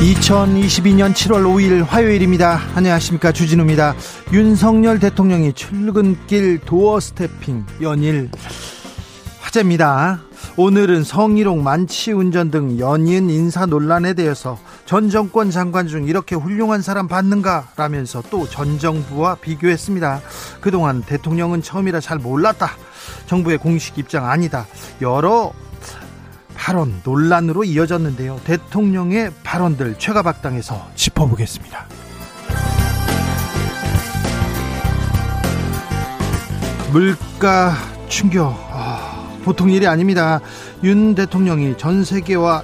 [0.00, 2.60] 2022년 7월 5일 화요일입니다.
[2.74, 3.32] 안녕하십니까.
[3.32, 3.94] 주진우입니다.
[4.30, 8.30] 윤석열 대통령이 출근길 도어 스태핑 연일
[9.40, 10.20] 화제입니다.
[10.58, 16.82] 오늘은 성희롱, 만취 운전 등 연인 인사 논란에 대해서 전 정권 장관 중 이렇게 훌륭한
[16.82, 17.68] 사람 봤는가?
[17.76, 20.20] 라면서 또 전 정부와 비교했습니다.
[20.60, 22.70] 그동안 대통령은 처음이라 잘 몰랐다.
[23.26, 24.66] 정부의 공식 입장 아니다.
[25.00, 25.52] 여러
[26.56, 28.40] 발언 논란으로 이어졌는데요.
[28.44, 31.86] 대통령의 발언들 최가박당에서 짚어보겠습니다.
[36.92, 37.74] 물가
[38.08, 40.40] 충격 아, 보통 일이 아닙니다.
[40.82, 42.62] 윤 대통령이 전 세계와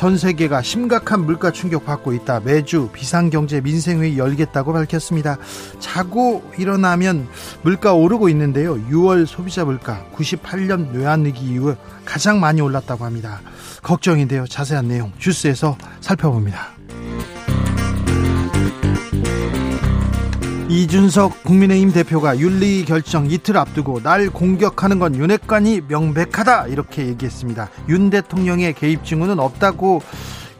[0.00, 2.40] 전 세계가 심각한 물가 충격 받고 있다.
[2.40, 5.36] 매주 비상경제 민생회의 열겠다고 밝혔습니다.
[5.78, 7.28] 자고 일어나면
[7.60, 8.76] 물가 오르고 있는데요.
[8.88, 11.76] 6월 소비자 물가 98년 외환위기 이후
[12.06, 13.42] 가장 많이 올랐다고 합니다.
[13.82, 14.46] 걱정인데요.
[14.46, 16.68] 자세한 내용 주스에서 살펴봅니다.
[20.70, 27.68] 이준석 국민의힘 대표가 윤리 결정 이틀 앞두고 날 공격하는 건 윤핵관이 명백하다 이렇게 얘기했습니다.
[27.88, 30.00] 윤 대통령의 개입 징후는 없다고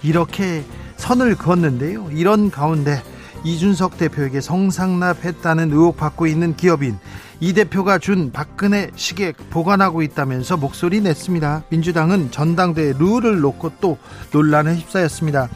[0.02, 0.64] 이렇게
[0.96, 2.08] 선을 그었는데요.
[2.10, 3.00] 이런 가운데
[3.44, 6.98] 이준석 대표에게 성상납했다는 의혹 받고 있는 기업인
[7.38, 11.62] 이 대표가 준 박근혜 시계 보관하고 있다면서 목소리 냈습니다.
[11.68, 13.96] 민주당은 전당대회 룰을 놓고 또
[14.32, 15.48] 논란에 휩싸였습니다.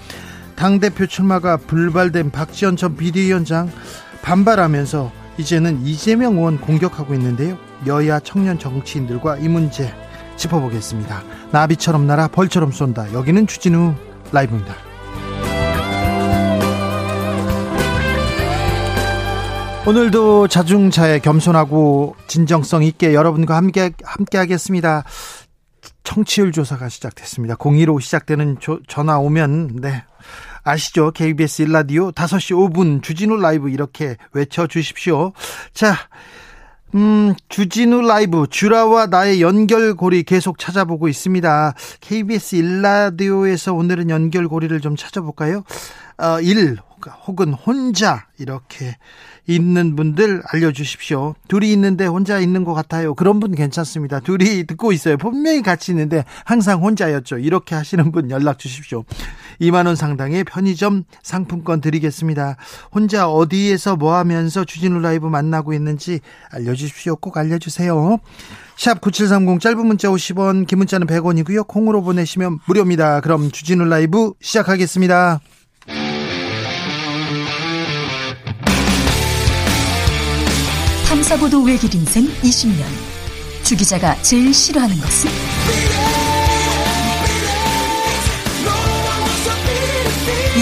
[0.54, 3.68] 당대표 출마가 불발된 박지원 전 비대위원장
[4.24, 7.58] 반발하면서 이제는 이재명 의원 공격하고 있는데요.
[7.86, 9.92] 여야 청년 정치인들과 이 문제
[10.36, 11.22] 짚어보겠습니다.
[11.52, 13.12] 나비처럼 날아 벌처럼 쏜다.
[13.12, 13.94] 여기는 주진우
[14.32, 14.74] 라이브입니다.
[19.86, 25.04] 오늘도 자중차에 겸손하고 진정성 있게 여러분과 함께 함께 하겠습니다.
[26.04, 27.56] 청취율 조사가 시작됐습니다.
[27.56, 30.04] 02로 시작되는 조, 전화 오면 네.
[30.64, 31.10] 아시죠?
[31.12, 35.32] KBS 1라디오 5시 5분 주진우 라이브 이렇게 외쳐 주십시오.
[35.72, 35.94] 자,
[36.94, 41.74] 음, 주진우 라이브 주라와 나의 연결고리 계속 찾아보고 있습니다.
[42.00, 45.64] KBS 1라디오에서 오늘은 연결고리를 좀 찾아볼까요?
[46.18, 46.78] 어, 1
[47.26, 48.96] 혹은 혼자 이렇게
[49.46, 51.34] 있는 분들 알려주십시오.
[51.48, 53.14] 둘이 있는데 혼자 있는 것 같아요.
[53.14, 54.20] 그런 분 괜찮습니다.
[54.20, 55.18] 둘이 듣고 있어요.
[55.18, 57.38] 분명히 같이 있는데 항상 혼자였죠.
[57.38, 59.04] 이렇게 하시는 분 연락 주십시오.
[59.60, 62.56] 2만 원 상당의 편의점 상품권 드리겠습니다.
[62.92, 66.20] 혼자 어디에서 뭐 하면서 주진우 라이브 만나고 있는지
[66.50, 67.16] 알려 주십시오.
[67.16, 68.18] 꼭 알려 주세요.
[68.76, 71.66] 샵 9730 짧은 문자 50원, 긴 문자는 100원이고요.
[71.66, 73.20] 콩으로 보내시면 무료입니다.
[73.20, 75.40] 그럼 주진우 라이브 시작하겠습니다.
[81.08, 82.84] 탐사보도 외길 인생 20년.
[83.62, 85.30] 주 기자가 제일 싫어하는 것은?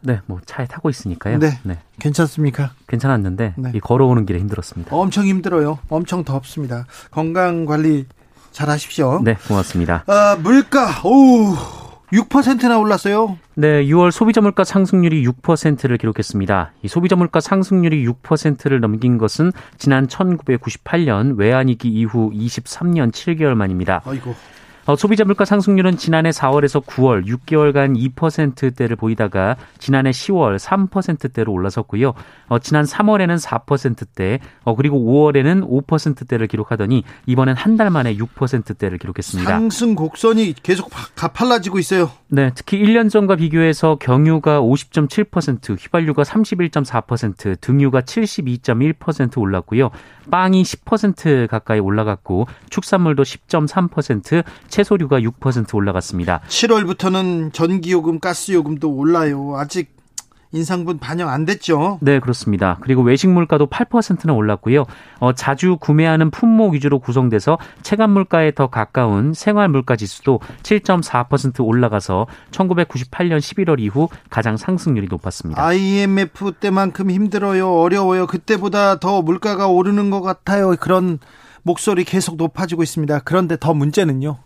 [0.00, 1.38] 네, 뭐 차에 타고 있으니까요.
[1.38, 1.58] 네.
[1.62, 1.78] 네.
[1.98, 2.70] 괜찮습니까?
[2.86, 3.72] 괜찮았는데 네.
[3.74, 4.94] 이 걸어오는 길에 힘들었습니다.
[4.94, 5.78] 엄청 힘들어요.
[5.88, 6.86] 엄청 덥습니다.
[7.10, 8.06] 건강 관리
[8.52, 9.20] 잘 하십시오.
[9.22, 10.04] 네, 고맙습니다.
[10.06, 10.88] 아, 물가.
[11.04, 11.54] 오.
[12.12, 13.36] 6%나 올랐어요.
[13.54, 16.72] 네, 6월 소비자 물가 상승률이 6%를 기록했습니다.
[16.82, 24.00] 이 소비자 물가 상승률이 6%를 넘긴 것은 지난 1998년 외환위기 이후 23년 7개월 만입니다.
[24.06, 24.34] 아이고.
[24.88, 32.14] 어, 소비자 물가 상승률은 지난해 4월에서 9월 6개월간 2%대를 보이다가 지난해 10월 3%대로 올라섰고요.
[32.48, 39.48] 어, 지난 3월에는 4%대, 어, 그리고 5월에는 5%대를 기록하더니 이번엔 한 달 만에 6%대를 기록했습니다.
[39.48, 42.10] 상승 곡선이 계속 가팔라지고 있어요.
[42.26, 49.90] 네, 특히 1년 전과 비교해서 경유가 50.7%, 휘발유가 31.4%, 등유가 72.1% 올랐고요.
[50.30, 56.40] 빵이 10% 가까이 올라갔고 축산물도 10.3%, 채소류가 6% 올라갔습니다.
[56.48, 59.56] 7월부터는 전기요금, 가스요금도 올라요.
[59.56, 59.97] 아직
[60.52, 61.98] 인상분 반영 안 됐죠?
[62.00, 62.78] 네, 그렇습니다.
[62.80, 64.86] 그리고 외식 물가도 8%나 올랐고요.
[65.18, 72.26] 어, 자주 구매하는 품목 위주로 구성돼서 체감 물가에 더 가까운 생활 물가 지수도 7.4% 올라가서
[72.50, 75.62] 1998년 11월 이후 가장 상승률이 높았습니다.
[75.62, 77.70] IMF 때만큼 힘들어요.
[77.74, 78.26] 어려워요.
[78.26, 80.74] 그때보다 더 물가가 오르는 것 같아요.
[80.80, 81.18] 그런
[81.62, 83.20] 목소리 계속 높아지고 있습니다.
[83.20, 84.38] 그런데 더 문제는요.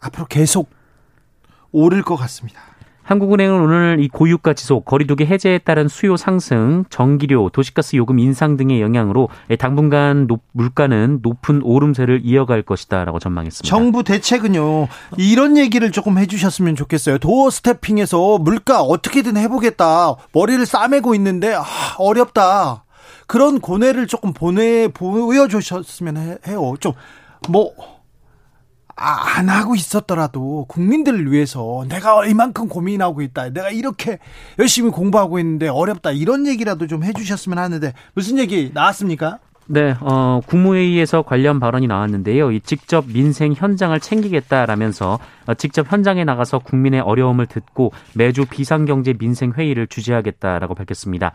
[0.00, 0.68] 앞으로 계속
[1.72, 2.60] 오를 것 같습니다.
[3.06, 8.80] 한국은행은 오늘 이 고유가 지속, 거리두기 해제에 따른 수요 상승, 전기료, 도시가스 요금 인상 등의
[8.80, 9.28] 영향으로
[9.60, 13.68] 당분간 높, 물가는 높은 오름세를 이어갈 것이다라고 전망했습니다.
[13.68, 14.88] 정부 대책은요.
[15.18, 17.18] 이런 얘기를 조금 해주셨으면 좋겠어요.
[17.18, 20.16] 도어 스태핑에서 물가 어떻게든 해보겠다.
[20.32, 21.64] 머리를 싸매고 있는데 아,
[21.98, 22.82] 어렵다.
[23.28, 26.74] 그런 고뇌를 조금 보내 보여주셨으면 해요.
[26.80, 27.95] 좀뭐
[28.98, 33.50] 아, 안 하고 있었더라도 국민들을 위해서 내가 이만큼 고민하고 있다.
[33.50, 34.18] 내가 이렇게
[34.58, 36.12] 열심히 공부하고 있는데 어렵다.
[36.12, 39.38] 이런 얘기라도 좀 해주셨으면 하는데 무슨 얘기 나왔습니까?
[39.68, 42.52] 네, 어, 국무회의에서 관련 발언이 나왔는데요.
[42.52, 49.52] 이 직접 민생 현장을 챙기겠다라면서 어, 직접 현장에 나가서 국민의 어려움을 듣고 매주 비상경제 민생
[49.52, 51.32] 회의를 주재하겠다라고 밝혔습니다.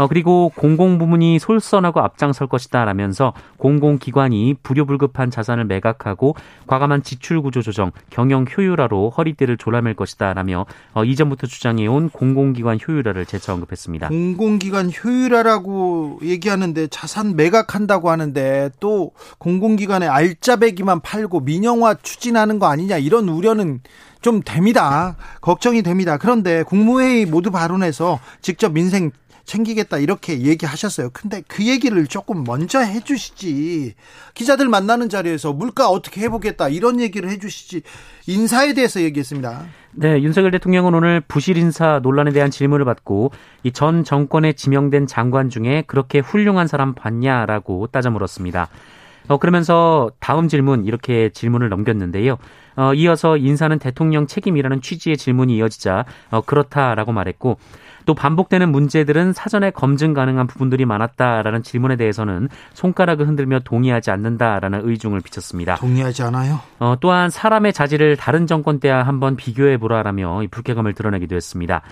[0.00, 6.36] 어, 그리고 공공부문이 솔선하고 앞장설 것이다 라면서 공공기관이 불효불급한 자산을 매각하고
[6.66, 10.64] 과감한 지출구조 조정, 경영 효율화로 허리띠를 졸라맬 것이다 라며
[10.94, 14.08] 어, 이전부터 주장해온 공공기관 효율화를 재차 언급했습니다.
[14.08, 23.28] 공공기관 효율화라고 얘기하는데 자산 매각한다고 하는데 또 공공기관의 알짜배기만 팔고 민영화 추진하는 거 아니냐 이런
[23.28, 23.80] 우려는
[24.22, 25.16] 좀 됩니다.
[25.42, 26.16] 걱정이 됩니다.
[26.16, 29.10] 그런데 국무회의 모두 발언해서 직접 민생
[29.50, 31.10] 챙기겠다 이렇게 얘기하셨어요.
[31.12, 33.94] 근데 그 얘기를 조금 먼저 해주시지.
[34.34, 37.82] 기자들 만나는 자리에서 물가 어떻게 해보겠다 이런 얘기를 해주시지.
[38.28, 39.64] 인사에 대해서 얘기했습니다.
[39.92, 43.32] 네, 윤석열 대통령은 오늘 부실 인사 논란에 대한 질문을 받고
[43.64, 48.68] 이 전 정권에 지명된 장관 중에 그렇게 훌륭한 사람 봤냐라고 따져 물었습니다.
[49.28, 52.36] 어, 그러면서 다음 질문 이렇게 질문을 넘겼는데요.
[52.76, 57.58] 어, 이어서 인사는 대통령 책임이라는 취지의 질문이 이어지자 어, 그렇다라고 말했고
[58.06, 65.20] 또 반복되는 문제들은 사전에 검증 가능한 부분들이 많았다라는 질문에 대해서는 손가락을 흔들며 동의하지 않는다라는 의중을
[65.20, 65.76] 비쳤습니다.
[65.76, 66.60] 동의하지 않아요?
[66.78, 71.82] 어, 또한 사람의 자질을 다른 정권 때와 한번 비교해 보라라며 불쾌감을 드러내기도 했습니다.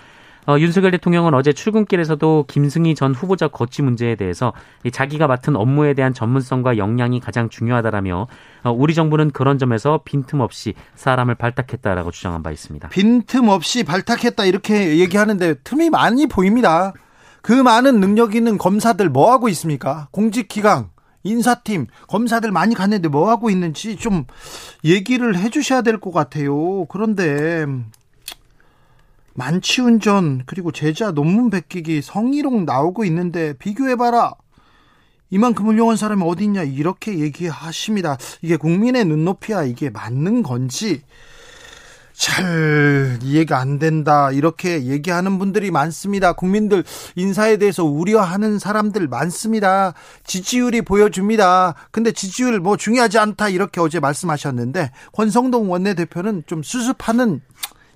[0.49, 4.55] 어, 윤석열 대통령은 어제 출근길에서도 김승희 전 후보자 거취 문제에 대해서
[4.91, 8.27] 자기가 맡은 업무에 대한 전문성과 역량이 가장 중요하다라며
[8.65, 12.89] 어, 우리 정부는 그런 점에서 빈틈없이 사람을 발탁했다라고 주장한 바 있습니다.
[12.89, 16.95] 빈틈없이 발탁했다 이렇게 얘기하는데 틈이 많이 보입니다.
[17.43, 20.09] 그 많은 능력 있는 검사들 뭐 하고 있습니까?
[20.13, 20.89] 공직기강
[21.25, 24.25] 인사팀 검사들 많이 갔는데 뭐 하고 있는지 좀
[24.83, 26.87] 얘기를 해주셔야 될 것 같아요.
[26.87, 27.67] 그런데
[29.39, 34.35] 만취운전 그리고 제자 논문 베끼기 성희롱 나오고 있는데 비교해봐라.
[35.31, 38.17] 이만큼 훌륭한 사람이 어디 있냐 이렇게 얘기하십니다.
[38.43, 41.03] 이게 국민의 눈높이야 이게 맞는 건지
[42.15, 46.33] 잘 이해가 안 된다 이렇게 얘기하는 분들이 많습니다.
[46.33, 46.83] 국민들
[47.15, 49.95] 인사에 대해서 우려하는 사람들 많습니다.
[50.25, 51.75] 지지율이 보여줍니다.
[51.93, 57.41] 근데 지지율 뭐 중요하지 않다 이렇게 어제 말씀하셨는데 권성동 원내대표는 좀 수습하는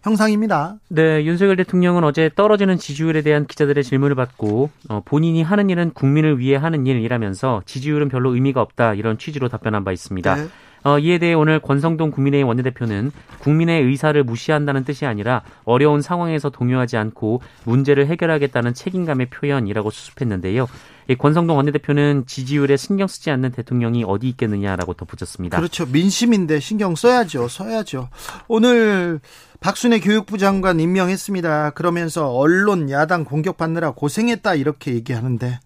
[0.03, 0.77] 형상입니다.
[0.89, 6.39] 네, 윤석열 대통령은 어제 떨어지는 지지율에 대한 기자들의 질문을 받고 어, 본인이 하는 일은 국민을
[6.39, 10.35] 위해 하는 일이라면서 지지율은 별로 의미가 없다 이런 취지로 답변한 바 있습니다.
[10.35, 10.49] 네.
[10.85, 16.97] 어, 이에 대해 오늘 권성동 국민의힘 원내대표는 국민의 의사를 무시한다는 뜻이 아니라 어려운 상황에서 동요하지
[16.97, 20.67] 않고 문제를 해결하겠다는 책임감의 표현이라고 수습했는데요.
[21.09, 25.57] 이 권성동 원내대표는 지지율에 신경 쓰지 않는 대통령이 어디 있겠느냐라고 덧붙였습니다.
[25.57, 25.87] 그렇죠.
[25.87, 27.49] 민심인데 신경 써야죠.
[27.49, 28.09] 써야죠.
[28.49, 29.21] 오늘
[29.63, 31.71] 박순애 교육부 장관 임명했습니다.
[31.71, 35.61] 그러면서 언론 야당 공격받느라 고생했다 이렇게 얘기하는데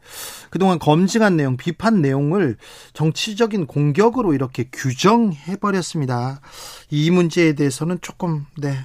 [0.51, 2.59] 그동안 검증한 내용, 비판 내용을
[2.93, 6.43] 정치적인 공격으로 이렇게 규정해 버렸습니다.
[6.91, 8.77] 이 문제에 대해서는 조금 네.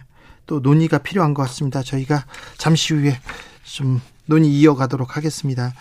[0.48, 1.84] 또 논의가 필요한 것 같습니다.
[1.84, 2.26] 저희가
[2.58, 3.20] 잠시 후에
[3.64, 5.74] 좀 논의 이어가도록 하겠습니다.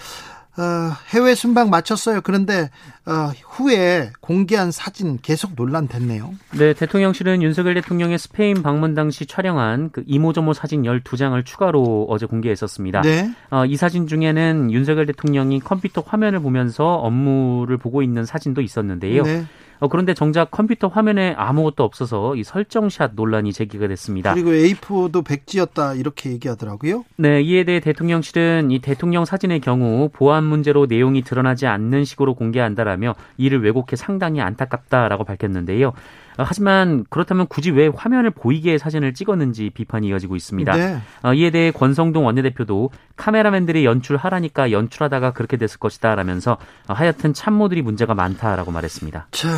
[0.60, 2.20] 어, 해외 순방 마쳤어요.
[2.22, 2.68] 그런데
[3.06, 6.34] 어, 후에 공개한 사진 계속 논란됐네요.
[6.58, 13.00] 네, 대통령실은 윤석열 대통령의 스페인 방문 당시 촬영한 그 이모저모 사진 12장을 추가로 어제 공개했었습니다.
[13.00, 13.30] 네.
[13.50, 19.22] 어, 이 사진 중에는 윤석열 대통령이 컴퓨터 화면을 보면서 업무를 보고 있는 사진도 있었는데요.
[19.22, 19.46] 네.
[19.80, 24.34] 어, 그런데 정작 컴퓨터 화면에 아무것도 없어서 이 설정샷 논란이 제기가 됐습니다.
[24.34, 27.04] 그리고 A4도 백지였다 이렇게 얘기하더라고요.
[27.16, 33.14] 네, 이에 대해 대통령실은 이 대통령 사진의 경우 보안 문제로 내용이 드러나지 않는 식으로 공개한다라며
[33.38, 35.92] 이를 왜곡해 상당히 안타깝다라고 밝혔는데요.
[36.40, 40.75] 어, 하지만 그렇다면 굳이 왜 화면을 보이게 사진을 찍었는지 비판이 이어지고 있습니다.
[40.75, 40.99] 네.
[41.23, 46.56] 어, 이에 대해 권성동 원내대표도 카메라맨들이 연출하라니까 연출하다가 그렇게 됐을 것이다 라면서
[46.88, 49.26] 어, 하여튼 참모들이 문제가 많다라고 말했습니다.
[49.32, 49.49] 자,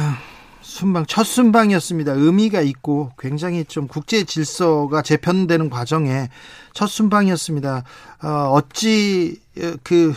[0.61, 2.13] 순방 첫 순방이었습니다.
[2.15, 6.31] 의미가 있고 굉장히 좀 국제 질서가 재편되는 과정에
[6.73, 7.85] 첫 순방이었습니다.
[8.25, 9.41] 어, 어찌
[9.85, 10.15] 그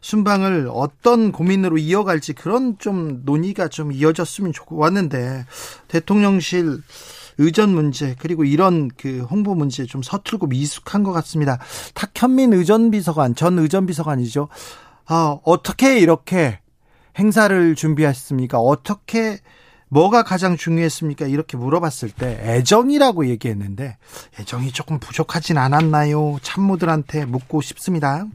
[0.00, 5.44] 순방을 어떤 고민으로 이어갈지 그런 좀 논의가 좀 이어졌으면 좋았는데
[5.88, 6.82] 대통령실
[7.38, 11.58] 의전 문제 그리고 이런 그 홍보 문제 좀 서툴고 미숙한 것 같습니다.
[11.94, 14.48] 탁현민 의전 비서관 전 의전 비서관이죠.
[15.06, 16.60] 아, 어떻게 이렇게
[17.18, 18.58] 행사를 준비했습니까?
[18.58, 19.40] 어떻게
[19.88, 21.26] 뭐가 가장 중요했습니까?
[21.26, 23.96] 이렇게 물어봤을 때 애정이라고 얘기했는데
[24.38, 26.38] 애정이 조금 부족하진 않았나요?
[26.42, 28.26] 참모들한테 묻고 싶습니다.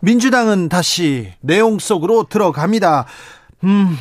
[0.00, 3.06] 민주당은 다시 내용 속으로 들어갑니다.
[3.64, 3.96] 음,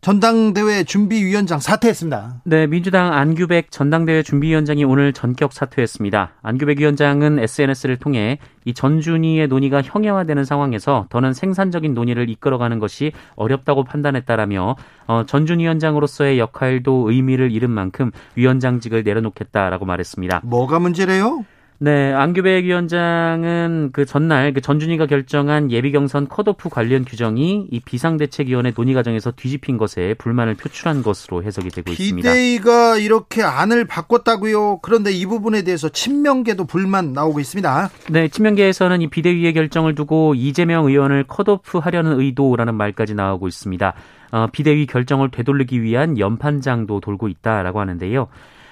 [0.00, 2.42] 전당대회 준비위원장 사퇴했습니다.
[2.44, 6.34] 네, 민주당 안규백 전당대회 준비위원장이 오늘 전격 사퇴했습니다.
[6.42, 13.84] 안규백 위원장은 SNS를 통해 이 전준희의 논의가 형해화되는 상황에서 더는 생산적인 논의를 이끌어가는 것이 어렵다고
[13.84, 14.76] 판단했다라며
[15.06, 20.42] 어, 전준 위원장으로서의 역할도 의미를 잃은 만큼 위원장직을 내려놓겠다라고 말했습니다.
[20.44, 21.44] 뭐가 문제래요?
[21.78, 28.72] 네, 안규백 위원장은 그 전날 그 전준희가 결정한 예비 경선 컷오프 관련 규정이 이 비상대책위원회
[28.72, 32.32] 논의 과정에서 뒤집힌 것에 불만을 표출한 것으로 해석이 되고 있습니다.
[32.32, 34.78] 비대위가 이렇게 안을 바꿨다고요.
[34.80, 37.90] 그런데 이 부분에 대해서 친명계도 불만 나오고 있습니다.
[38.10, 43.92] 네, 친명계에서는 이 비대위의 결정을 두고 이재명 의원을 컷오프 하려는 의도라는 말까지 나오고 있습니다.
[44.32, 48.28] 어, 비대위 결정을 되돌리기 위한 연판장도 돌고 있다라고 하는데요.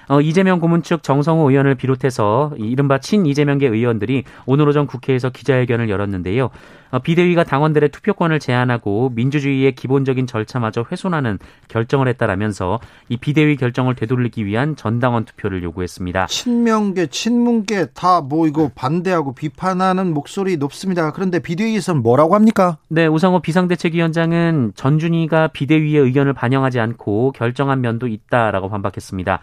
[0.09, 5.89] 어, 이재명 고문 측 정성호 의원을 비롯해서 이른바 친 이재명계 의원들이 오늘 오전 국회에서 기자회견을
[5.89, 6.49] 열었는데요.
[6.91, 14.45] 어, 비대위가 당원들의 투표권을 제한하고 민주주의의 기본적인 절차마저 훼손하는 결정을 했다라면서 이 비대위 결정을 되돌리기
[14.45, 16.27] 위한 전당원 투표를 요구했습니다.
[16.27, 21.11] 친명계, 친문계 다 뭐 이거 반대하고 비판하는 목소리 높습니다.
[21.11, 22.77] 그런데 비대위에서는 뭐라고 합니까?
[22.87, 29.39] 네, 우상호 비상대책위원장은 전준희가 비대위의 의견을 반영하지 않고 결정한 면도 있다라고 반박했습니다.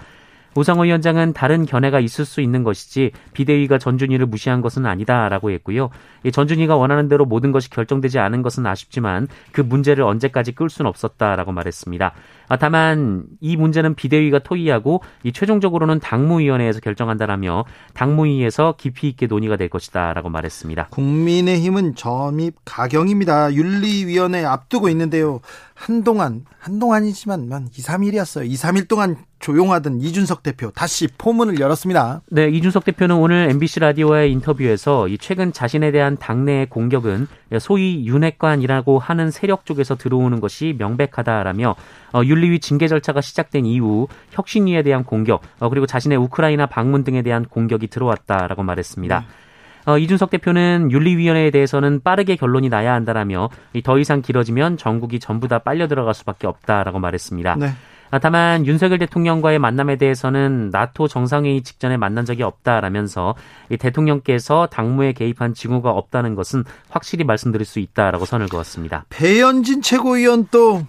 [0.55, 5.91] 오상호 위원장은 다른 견해가 있을 수 있는 것이지 비대위가 전준희를 무시한 것은 아니다라고 했고요.
[6.31, 11.53] 전준희가 원하는 대로 모든 것이 결정되지 않은 것은 아쉽지만 그 문제를 언제까지 끌 수는 없었다라고
[11.53, 12.13] 말했습니다.
[12.49, 19.69] 아, 다만 이 문제는 비대위가 토의하고 이 최종적으로는 당무위원회에서 결정한다라며 당무위에서 깊이 있게 논의가 될
[19.69, 20.89] 것이다라고 말했습니다.
[20.91, 23.55] 국민의힘은 점입 가경입니다.
[23.55, 25.41] 윤리위원회 앞두고 있는데요.
[25.75, 28.47] 한동안 한동안이지만 만 2, 3일이었어요.
[28.49, 32.23] 2, 3일 동안 조용하던 이준석 대표 다시 포문을 열었습니다.
[32.31, 37.27] 네, 이준석 대표는 오늘 MBC 라디오와의 인터뷰에서 최근 자신에 대한 당내의 공격은
[37.61, 41.75] 소위 윤핵관이라고 하는 세력 쪽에서 들어오는 것이 명백하다라며
[42.15, 47.23] 어, 윤리위 징계 절차가 시작된 이후 혁신위에 대한 공격 어, 그리고 자신의 우크라이나 방문 등에
[47.23, 49.19] 대한 공격이 들어왔다라고 말했습니다.
[49.19, 49.91] 음.
[49.91, 53.51] 어, 이준석 대표는 윤리위원회에 대해서는 빠르게 결론이 나야 한다라며
[53.83, 57.57] 더 이상 길어지면 전국이 전부 다 빨려 들어갈 수밖에 없다라고 말했습니다.
[57.57, 57.71] 네.
[58.13, 63.35] 아, 다만 윤석열 대통령과의 만남에 대해서는 나토 정상회의 직전에 만난 적이 없다라면서
[63.79, 69.07] 대통령께서 당무에 개입한 징후가 없다는 것은 확실히 말씀드릴 수 있다라고 선을 그었습니다.
[69.09, 70.83] 배현진 최고위원 또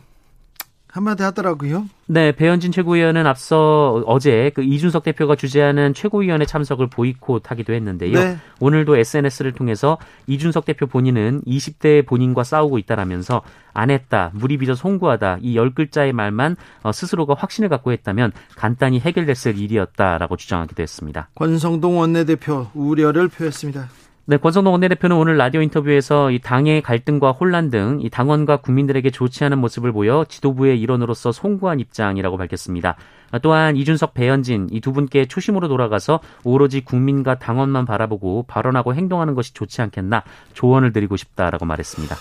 [0.94, 1.86] 한마디 하더라고요.
[2.06, 8.14] 네, 배현진 최고위원은 앞서 어제 그 이준석 대표가 주재하는 최고위원회 참석을 보이콧하기도 했는데요.
[8.14, 8.38] 네.
[8.60, 9.98] 오늘도 SNS를 통해서
[10.28, 13.42] 이준석 대표 본인은 20대 본인과 싸우고 있다라면서
[13.74, 19.00] 안 했다, 무리 빚어 송구하다 이 열 글자의 말만 어, 스스로가 확신을 갖고 했다면 간단히
[19.00, 21.30] 해결됐을 일이었다라고 주장하기도 했습니다.
[21.34, 23.90] 권성동 원내대표 우려를 표했습니다.
[24.26, 29.44] 네, 권성동 원내대표는 오늘 라디오 인터뷰에서 이 당의 갈등과 혼란 등 이 당원과 국민들에게 좋지
[29.44, 32.96] 않은 모습을 보여 지도부의 일원으로서 송구한 입장이라고 밝혔습니다.
[33.42, 39.54] 또한 이준석, 배현진 이 두 분께 초심으로 돌아가서 오로지 국민과 당원만 바라보고 발언하고 행동하는 것이
[39.54, 42.16] 좋지 않겠나 조언을 드리고 싶다라고 말했습니다.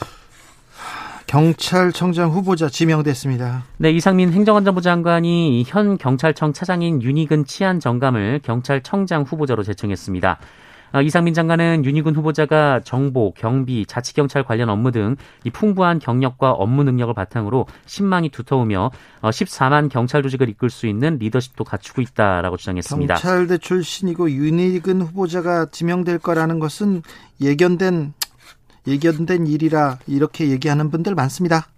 [1.28, 3.62] 경찰청장 후보자 지명됐습니다.
[3.78, 10.38] 네, 이상민 행정안전부 장관이 현 경찰청 차장인 윤희근 치안 정감을 경찰청장 후보자로 제청했습니다.
[10.92, 16.84] 아, 이상민 장관은 윤희군 후보자가 정보, 경비, 자치경찰 관련 업무 등 이 풍부한 경력과 업무
[16.84, 18.90] 능력을 바탕으로 신망이 두터우며
[19.22, 23.14] 14만 어, 경찰 조직을 이끌 수 있는 리더십도 갖추고 있다라고 주장했습니다.
[23.14, 27.02] 경찰대 출신이고 윤희근 후보자가 지명될 거라는 것은
[27.40, 28.14] 예견된
[28.86, 31.68] 예견된 일이라 이렇게 얘기하는 분들 많습니다.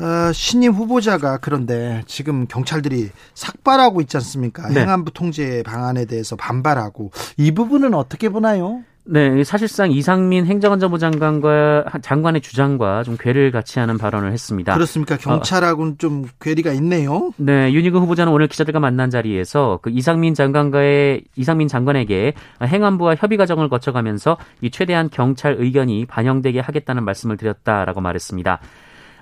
[0.00, 4.68] 어, 신임 후보자가 그런데 지금 경찰들이 삭발하고 있지 않습니까?
[4.68, 4.80] 네.
[4.80, 8.82] 행안부 통제 방안에 대해서 반발하고 이 부분은 어떻게 보나요?
[9.10, 14.74] 네, 사실상 이상민 행정안전부 장관과 장관의 주장과 좀 괴를 같이 하는 발언을 했습니다.
[14.74, 15.16] 그렇습니까?
[15.16, 17.32] 경찰하고는 어, 좀 괴리가 있네요.
[17.38, 23.70] 네, 윤희근 후보자는 오늘 기자들과 만난 자리에서 그 이상민 장관과의 이상민 장관에게 행안부와 협의 과정을
[23.70, 28.60] 거쳐가면서 이 최대한 경찰 의견이 반영되게 하겠다는 말씀을 드렸다라고 말했습니다.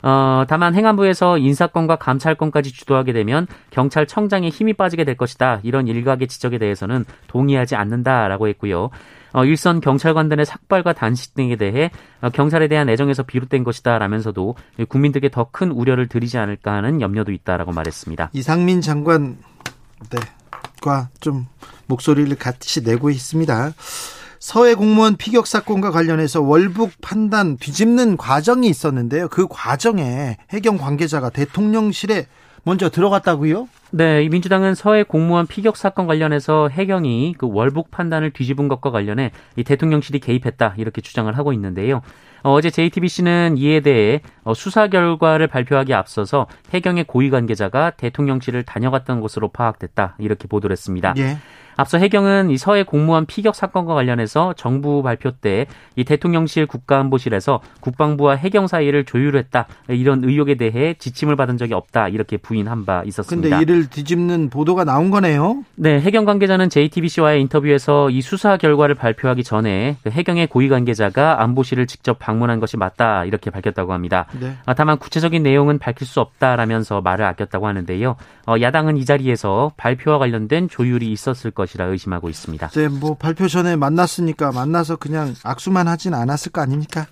[0.07, 5.59] 어, 다만 행안부에서 인사권과 감찰권까지 주도하게 되면 경찰청장의 힘이 빠지게 될 것이다.
[5.65, 8.91] 이런 일각의 지적에 대해서는 동의하지 않는다라고 했고요.
[9.33, 14.55] 어, 일선 경찰관들의 삭발과 단식 등에 대해 어, 경찰에 대한 애정에서 비롯된 것이다라면서도
[14.89, 18.31] 국민들께 더 큰 우려를 드리지 않을까 하는 염려도 있다라고 말했습니다.
[18.33, 19.39] 이상민 장관
[20.11, 20.19] 네.
[20.83, 21.47] 과좀
[21.87, 23.73] 목소리를 같이 내고 있습니다.
[24.39, 29.29] 서해 공무원 피격 사건과 관련해서 월북 판단 뒤집는 과정이 있었는데요.
[29.29, 32.27] 그 과정에 해경 관계자가 대통령실에
[32.65, 33.69] 먼저 들어갔다고요?
[33.93, 39.63] 네, 민주당은 서해 공무원 피격 사건 관련해서 해경이 그 월북 판단을 뒤집은 것과 관련해 이
[39.63, 42.03] 대통령실이 개입했다 이렇게 주장을 하고 있는데요.
[42.43, 49.21] 어, 제 JTBC는 이에 대해 어, 수사 결과를 발표하기 앞서서 해경의 고위 관계자가 대통령실을 다녀갔던
[49.21, 51.15] 것으로 파악됐다 이렇게 보도를 했습니다.
[51.19, 51.39] 예.
[51.77, 55.67] 앞서 해경은 이 서해 공무원 피격 사건과 관련해서 정부 발표 때
[55.97, 62.37] 이 대통령실 국가안보실에서 국방부와 해경 사이를 조율했다 이런 의혹에 대해 지침을 받은 적이 없다 이렇게
[62.37, 63.49] 부인한 바 있었습니다.
[63.49, 65.65] 그런데 이를 뒤집는 보도가 나온 거네요.
[65.75, 71.87] 네, 해경 관계자는 JTBC와의 인터뷰에서 이 수사 결과를 발표하기 전에 그 해경의 고위 관계자가 안보실을
[71.87, 74.27] 직접 방문한 것이 맞다 이렇게 밝혔다고 합니다.
[74.39, 74.53] 네.
[74.67, 78.17] 아, 다만 구체적인 내용은 밝힐 수 없다라면서 말을 아꼈다고 하는데요.
[78.47, 81.66] 어, 야당은 이 자리에서 발표와 관련된 조율이 있었을 것.
[81.67, 82.69] 것이라 의심하고 있습니다.
[82.69, 87.07] 네, 뭐 발표 전에 만났으니까 만나서 그냥 악수만 하진 않았을 거 아닙니까?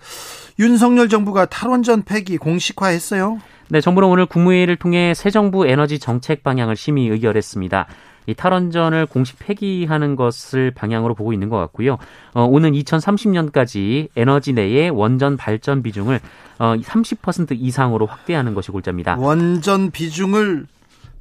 [0.58, 3.38] 윤석열 정부가 탈원전 폐기 공식화했어요.
[3.68, 7.87] 네, 정부는 오늘 국무회의를 통해 새 정부 에너지 정책 방향을 심의 의결했습니다.
[8.26, 11.99] 이 탈원전을 공식 폐기하는 것을 방향으로 보고 있는 것 같고요.
[12.32, 16.20] 어, 오는 2030년까지 에너지 내의 원전 발전 비중을
[16.58, 19.16] 어, 30% 이상으로 확대하는 것이 골자입니다.
[19.18, 20.66] 원전 비중을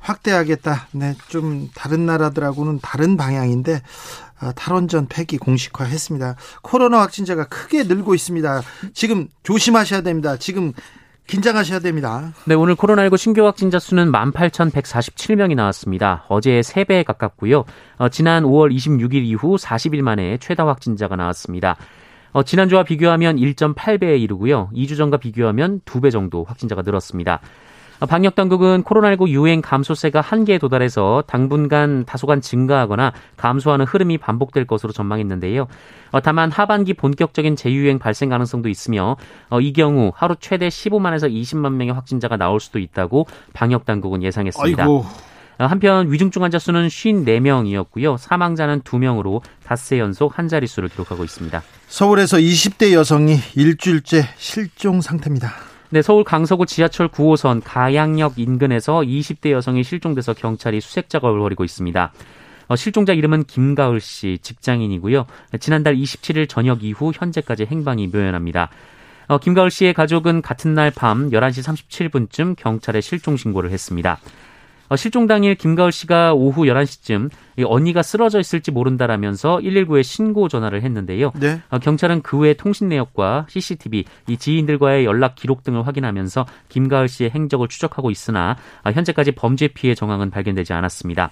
[0.04, 0.88] 확대하겠다.
[0.92, 3.82] 네, 좀 다른 나라들하고는 다른 방향인데
[4.40, 6.36] 아, 탈원전 폐기 공식화했습니다.
[6.62, 8.62] 코로나 확진자가 크게 늘고 있습니다.
[8.94, 10.38] 지금 조심하셔야 됩니다.
[10.38, 10.74] 지금
[11.28, 12.34] 긴장하셔야 됩니다.
[12.46, 16.26] 네, 오늘 코로나19 신규 확진자 수는 18,147명이 나왔습니다.
[16.28, 17.64] 어제의 3배에 가깝고요.
[17.98, 21.78] 어, 지난 5월 26일 이후 40일 만에 최다 확진자가 나왔습니다.
[22.34, 24.70] 어, 지난주와 비교하면 1.8배에 이르고요.
[24.74, 27.40] 2주 전과 비교하면 2배 정도 확진자가 늘었습니다.
[28.06, 35.68] 방역 당국은 코로나19 유행 감소세가 한계에 도달해서 당분간 다소간 증가하거나 감소하는 흐름이 반복될 것으로 전망했는데요.
[36.12, 39.18] 어, 다만 하반기 본격적인 재유행 발생 가능성도 있으며
[39.50, 44.84] 어, 이 경우 하루 최대 15만에서 20만 명의 확진자가 나올 수도 있다고 방역 당국은 예상했습니다.
[44.84, 45.06] 아이고.
[45.60, 48.18] 어, 한편 위중증 환자 수는 54명이었고요.
[48.18, 51.62] 사망자는 2명으로 닷새 연속 한 자릿수를 기록하고 있습니다.
[51.88, 55.73] 서울에서 20대 여성이 일주일째 실종 상태입니다.
[55.94, 62.12] 네, 서울 강서구 지하철 9호선 가양역 인근에서 20대 여성이 실종돼서 경찰이 수색 작업을 벌이고 있습니다.
[62.68, 65.28] 어, 실종자 이름은 김가을 씨, 직장인이고요.
[65.60, 68.72] 지난달 27일 저녁 이후 현재까지 행방이 묘연합니다.
[69.28, 74.18] 어, 김가을 씨의 가족은 같은 날 밤 11시 37분쯤 경찰에 실종 신고를 했습니다.
[74.94, 77.32] 어, 실종 당일 김가을 씨가 오후 11시쯤
[77.66, 81.32] 언니가 쓰러져 있을지 모른다라면서 119에 신고 전화를 했는데요.
[81.40, 81.60] 네.
[81.70, 87.32] 어, 경찰은 그 외 통신 내역과 CCTV, 이 지인들과의 연락 기록 등을 확인하면서 김가을 씨의
[87.32, 91.32] 행적을 추적하고 있으나 어, 현재까지 범죄 피해 정황은 발견되지 않았습니다.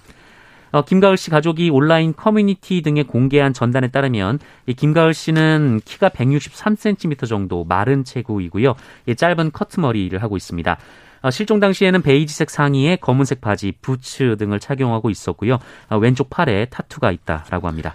[0.72, 7.28] 어, 김가을 씨 가족이 온라인 커뮤니티 등에 공개한 전단에 따르면 이 김가을 씨는 키가 163cm
[7.28, 8.74] 정도 마른 체구이고요.
[9.06, 10.78] 이 짧은 커트머리를 하고 있습니다.
[11.22, 15.58] 어, 실종 당시에는 베이지색 상의에 검은색 바지, 부츠 등을 착용하고 있었고요.
[15.88, 17.94] 어, 왼쪽 팔에 타투가 있다라고 합니다.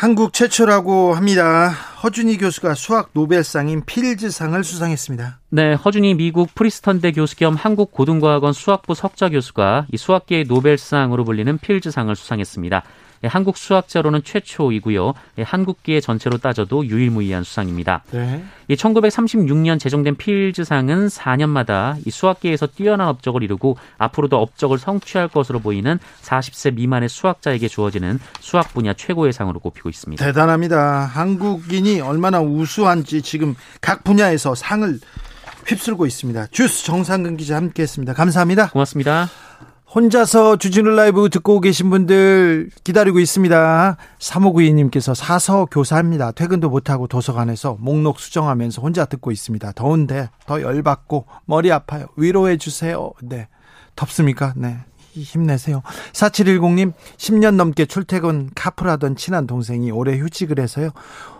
[0.00, 1.68] 한국 최초라고 합니다.
[2.02, 5.40] 허준이 교수가 수학 노벨상인 필즈상을 수상했습니다.
[5.50, 11.58] 네, 허준이 미국 프리스턴대 교수 겸 한국 고등과학원 수학부 석좌 교수가 이 수학계의 노벨상으로 불리는
[11.58, 12.82] 필즈상을 수상했습니다.
[13.24, 15.12] 예, 한국 수학자로는 최초이고요.
[15.38, 18.02] 예, 한국계 전체로 따져도 유일무이한 수상입니다.
[18.12, 18.42] 네.
[18.70, 26.74] 1936년 제정된 필즈상은 4년마다 이 수학계에서 뛰어난 업적을 이루고 앞으로도 업적을 성취할 것으로 보이는 40세
[26.74, 30.24] 미만의 수학자에게 주어지는 수학 분야 최고의 상으로 꼽히고 있습니다.
[30.24, 31.04] 대단합니다.
[31.04, 34.98] 한국인이 얼마나 우수한지 지금 각 분야에서 상을
[35.66, 36.46] 휩쓸고 있습니다.
[36.50, 38.14] 주스 정상근 기자 함께했습니다.
[38.14, 38.70] 감사합니다.
[38.70, 39.28] 고맙습니다.
[39.92, 43.96] 혼자서 주진우 라이브 듣고 계신 분들 기다리고 있습니다.
[44.20, 46.30] 3592님께서 사서 교사입니다.
[46.30, 49.72] 퇴근도 못하고 도서관에서 목록 수정하면서 혼자 듣고 있습니다.
[49.72, 52.06] 더운데 더 열받고 머리 아파요.
[52.16, 53.10] 위로해 주세요.
[53.20, 53.48] 네.
[53.96, 54.52] 덥습니까?
[54.56, 54.78] 네.
[55.12, 55.82] 힘내세요.
[56.12, 60.90] 4710님, 10년 넘게 출퇴근 카풀하던 친한 동생이 올해 휴직을 해서요.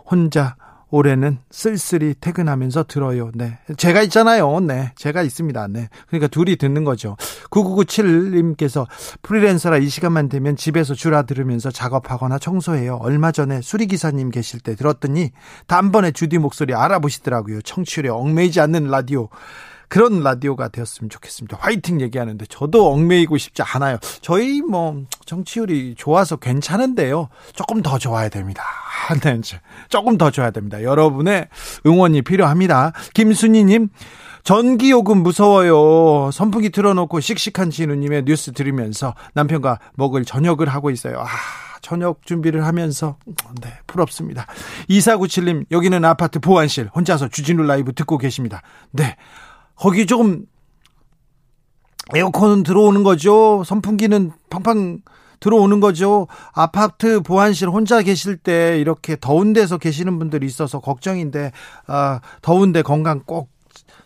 [0.04, 0.56] 혼자
[0.90, 3.30] 올해는 쓸쓸히 퇴근하면서 들어요.
[3.34, 3.58] 네.
[3.76, 4.60] 제가 있잖아요.
[4.60, 4.92] 네.
[4.96, 5.68] 제가 있습니다.
[5.68, 5.88] 네.
[6.08, 7.16] 그러니까 둘이 듣는 거죠.
[7.50, 8.86] 9997님께서
[9.22, 12.96] 프리랜서라 이 시간만 되면 집에서 주라 들으면서 작업하거나 청소해요.
[13.00, 15.30] 얼마 전에 수리기사님 계실 때 들었더니
[15.66, 17.62] 단번에 주디 목소리 알아보시더라고요.
[17.62, 19.28] 청취율에 얽매이지 않는 라디오.
[19.90, 21.58] 그런 라디오가 되었으면 좋겠습니다.
[21.60, 23.98] 화이팅 얘기하는데 저도 얽매이고 싶지 않아요.
[24.22, 27.28] 저희 뭐 정치율이 좋아서 괜찮은데요.
[27.54, 28.62] 조금 더 좋아야 됩니다.
[29.22, 29.40] 네,
[29.88, 30.82] 조금 더 좋아야 됩니다.
[30.82, 31.48] 여러분의
[31.84, 32.92] 응원이 필요합니다.
[33.14, 33.88] 김순희님.
[34.44, 36.30] 전기요금 무서워요.
[36.32, 41.20] 선풍기 틀어놓고 씩씩한 진우님의 뉴스 들으면서 남편과 먹을 저녁을 하고 있어요.
[41.20, 41.26] 아,
[41.82, 43.16] 저녁 준비를 하면서
[43.60, 44.46] 네 부럽습니다.
[44.88, 48.62] 2497님 여기는 아파트 보안실 혼자서 주진우 라이브 듣고 계십니다.
[48.92, 49.16] 네
[49.80, 50.44] 거기 조금
[52.14, 53.62] 에어컨은 들어오는 거죠.
[53.64, 54.98] 선풍기는 팡팡
[55.40, 56.28] 들어오는 거죠.
[56.52, 61.52] 아파트 보안실 혼자 계실 때 이렇게 더운 데서 계시는 분들이 있어서 걱정인데
[61.86, 63.48] 아, 더운데 건강 꼭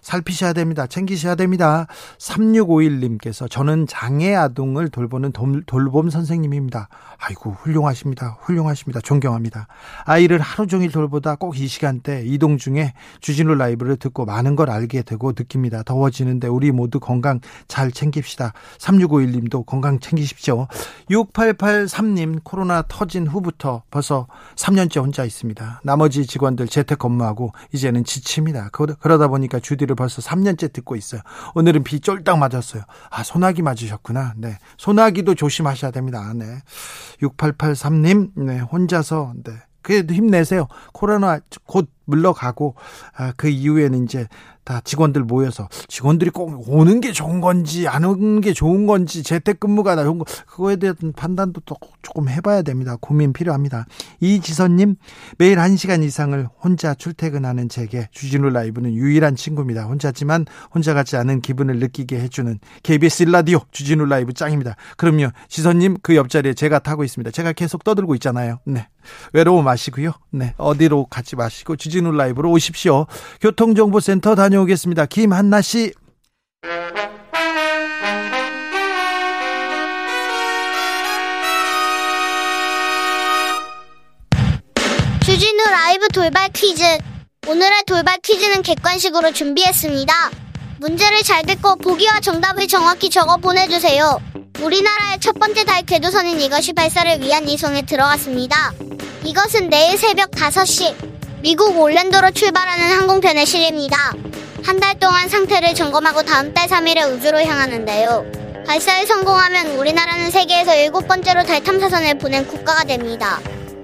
[0.04, 0.86] 살피셔야 됩니다.
[0.86, 1.88] 챙기셔야 됩니다.
[2.18, 5.32] 3651님께서 저는 장애 아동을 돌보는
[5.66, 6.88] 돌봄 선생님입니다.
[7.18, 8.36] 아이고 훌륭하십니다.
[8.42, 9.00] 훌륭하십니다.
[9.00, 9.66] 존경합니다.
[10.04, 15.02] 아이를 하루 종일 돌보다 꼭 이 시간대 이동 중에 주진우 라이브를 듣고 많은 걸 알게
[15.02, 15.82] 되고 느낍니다.
[15.82, 18.52] 더워지는데 우리 모두 건강 잘 챙깁시다.
[18.78, 20.66] 3651님도 건강 챙기십시오.
[21.10, 25.80] 6883님 코로나 터진 후부터 벌써 3년째 혼자 있습니다.
[25.84, 28.70] 나머지 직원들 재택 근무하고 이제는 지칩니다.
[28.70, 31.20] 그러다 보니까 주디를 벌써 3년째 듣고 있어요.
[31.54, 32.82] 오늘은 비 쫄딱 맞았어요.
[33.10, 34.34] 아 소나기 맞으셨구나.
[34.36, 34.58] 네.
[34.78, 36.32] 소나기도 조심하셔야 됩니다.
[36.34, 36.62] 네.
[37.22, 39.52] 6883님, 네, 혼자서, 네.
[39.82, 40.66] 그래도 힘내세요.
[40.92, 42.74] 코로나 곧 물러가고,
[43.16, 44.26] 아, 그 이후에는 이제
[44.64, 50.02] 다 직원들 모여서 직원들이 꼭 오는 게 좋은 건지 안 오는 게 좋은 건지 재택근무가
[50.02, 52.96] 좋은 거 그거에 대한 판단도 또 조금 해봐야 됩니다.
[53.00, 53.86] 고민 필요합니다.
[54.20, 54.96] 이지선님
[55.36, 59.84] 매일 1시간 이상을 혼자 출퇴근하는 제게 주진우 라이브는 유일한 친구입니다.
[59.84, 64.76] 혼자지만 혼자 같지 않은 기분을 느끼게 해주는 KBS 라디오 주진우 라이브 짱입니다.
[64.96, 67.30] 그럼요 지선님 그 옆자리에 제가 타고 있습니다.
[67.30, 68.60] 제가 계속 떠들고 있잖아요.
[68.64, 68.88] 네
[69.34, 70.12] 외로워 마시고요.
[70.30, 73.06] 네 어디로 가지 마시고 주진 우 라이브로 오십시오.
[73.40, 74.54] 교통정보센터 다녀.
[74.54, 75.06] 다녀오겠습니다.
[75.06, 75.92] 김한나 씨.
[85.24, 86.82] 주진우 라이브 돌발 퀴즈.
[87.46, 90.12] 오늘의 돌발 퀴즈는 객관식으로 준비했습니다.
[90.78, 94.20] 문제를 잘 듣고 보기와 정답을 정확히 적어 보내주세요.
[94.60, 98.72] 우리나라의 첫 번째 달 궤도선인 이것이 발사를 위한 이송에 들어갔습니다.
[99.24, 101.13] 이것은 내일 새벽 5시
[101.44, 104.14] 미국 올랜도로 출발하는 항공편의 실입니다.
[104.64, 108.64] 한 달 동안 상태를 점검하고 다음 달 3일에 우주로 향하는데요.
[108.66, 113.40] 발사에 성공하면 우리나라는 세계에서 일곱 번째로 달 탐사선을 보낸 국가가 됩니다.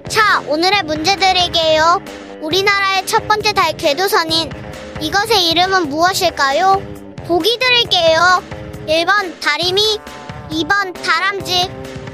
[0.09, 2.01] 자, 오늘의 문제 드릴게요.
[2.41, 4.49] 우리나라의 첫 번째 달 궤도선인
[4.99, 6.81] 이것의 이름은 무엇일까요?
[7.27, 8.41] 보기 드릴게요.
[8.87, 9.99] 1번 다리미,
[10.49, 11.69] 2번 다람쥐,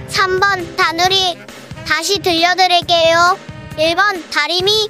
[0.09, 1.37] 3번 다누리.
[1.87, 3.39] 다시 들려드릴게요.
[3.77, 4.89] 1번 다리미,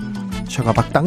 [0.51, 1.05] 최가박당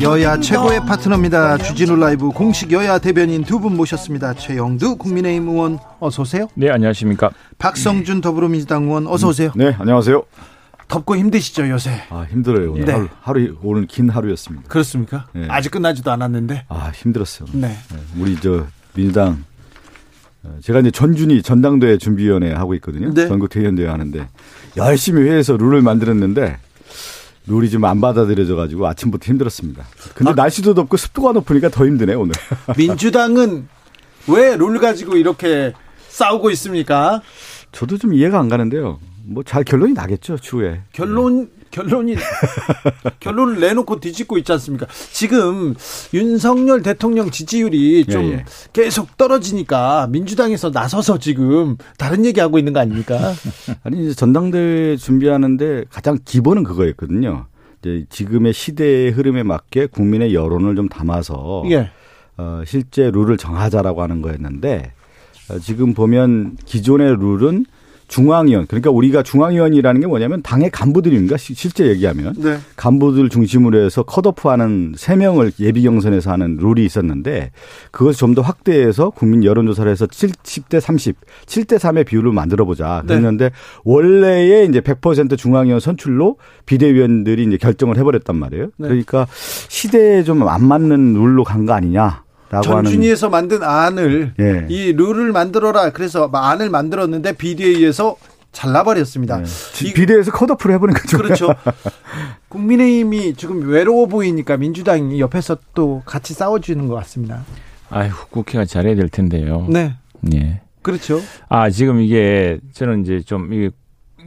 [0.00, 1.58] 여야 최고의 파트너입니다.
[1.58, 4.32] 주진우 라이브 공식 여야 대변인 두 분 모셨습니다.
[4.34, 6.48] 최형두 국민의힘 의원 어서 오세요.
[6.54, 7.30] 네, 안녕하십니까.
[7.58, 9.50] 박성준 더불어민주당 의원 어서 오세요.
[9.56, 10.22] 네, 안녕하세요.
[10.86, 11.90] 덥고 힘드시죠 요새?
[12.08, 12.72] 아 힘들어요.
[12.72, 12.92] 오늘 네.
[12.92, 14.68] 하루, 하루, 오늘 긴 하루였습니다.
[14.68, 15.26] 그렇습니까?
[15.34, 15.48] 네.
[15.50, 16.64] 아직 끝나지도 않았는데.
[16.68, 17.48] 아 힘들었어요.
[17.52, 17.68] 네.
[17.68, 17.98] 네.
[18.18, 19.36] 우리 저 민주당 어,
[20.62, 23.12] 제가 이제 전준희 전당대회 준비위원회 하고 있거든요.
[23.12, 23.26] 네.
[23.28, 24.28] 전국 대의원대회 하는데
[24.76, 26.58] 열심히 회에서 룰을 만들었는데
[27.46, 29.84] 룰이 좀 안 받아들여져 가지고 아침부터 힘들었습니다.
[30.14, 32.34] 근데 아, 날씨도 덥고 습도가 높으니까 더 힘드네 오늘.
[32.76, 33.68] 민주당은
[34.28, 35.72] 왜 룰 가지고 이렇게
[36.08, 37.22] 싸우고 있습니까?
[37.72, 38.98] 저도 좀 이해가 안 가는데요.
[39.28, 40.80] 뭐 잘 결론이 나겠죠 추후에.
[40.92, 42.16] 결론 결론이
[43.20, 44.86] 결론을 내놓고 뒤집고 있지 않습니까?
[45.12, 45.74] 지금
[46.14, 48.44] 윤석열 대통령 지지율이 좀 예, 예.
[48.72, 53.18] 계속 떨어지니까 민주당에서 나서서 지금 다른 얘기 하고 있는 거 아닙니까?
[53.84, 57.46] 아니 이제 전당대회 준비하는데 가장 기본은 그거였거든요.
[57.80, 61.90] 이제 지금의 시대의 흐름에 맞게 국민의 여론을 좀 담아서 예.
[62.38, 64.92] 어, 실제 룰을 정하자라고 하는 거였는데
[65.50, 67.66] 어, 지금 보면 기존의 룰은
[68.08, 71.36] 중앙위원 그러니까 우리가 중앙위원이라는 게 뭐냐면 당의 간부들입니다.
[71.36, 72.58] 실제 얘기하면 네.
[72.76, 77.50] 간부들 중심으로 해서 컷오프하는 세 명을 예비 경선에서 하는 룰이 있었는데
[77.90, 81.16] 그것을 좀 더 확대해서 국민 여론조사를 해서 70대 30,
[81.46, 83.02] 7대 3의 비율을 만들어 보자.
[83.06, 83.14] 네.
[83.14, 83.54] 그랬는데 네.
[83.84, 88.66] 원래의 이제 100% 중앙위원 선출로 비대위원들이 이제 결정을 해버렸단 말이에요.
[88.76, 88.88] 네.
[88.88, 89.26] 그러니까
[89.68, 92.22] 시대에 좀 안 맞는 룰로 간 거 아니냐.
[92.62, 94.66] 전준위에서 만든 안을 예.
[94.68, 95.90] 이 룰을 만들어라.
[95.90, 98.16] 그래서 안을 만들었는데 비대위에서
[98.52, 99.38] 잘라버렸습니다.
[99.38, 99.44] 네.
[99.94, 101.18] 비대위에서 컷오프를 해보는 거죠.
[101.18, 101.54] 그렇죠.
[102.48, 107.44] 국민의힘이 지금 외로워 보이니까 민주당이 옆에서 또 같이 싸워주는 것 같습니다.
[107.90, 109.66] 아휴, 국회가 잘해야 될 텐데요.
[109.68, 109.94] 네.
[110.34, 110.60] 예.
[110.82, 111.20] 그렇죠.
[111.48, 113.70] 아, 지금 이게 저는 이제 좀 이게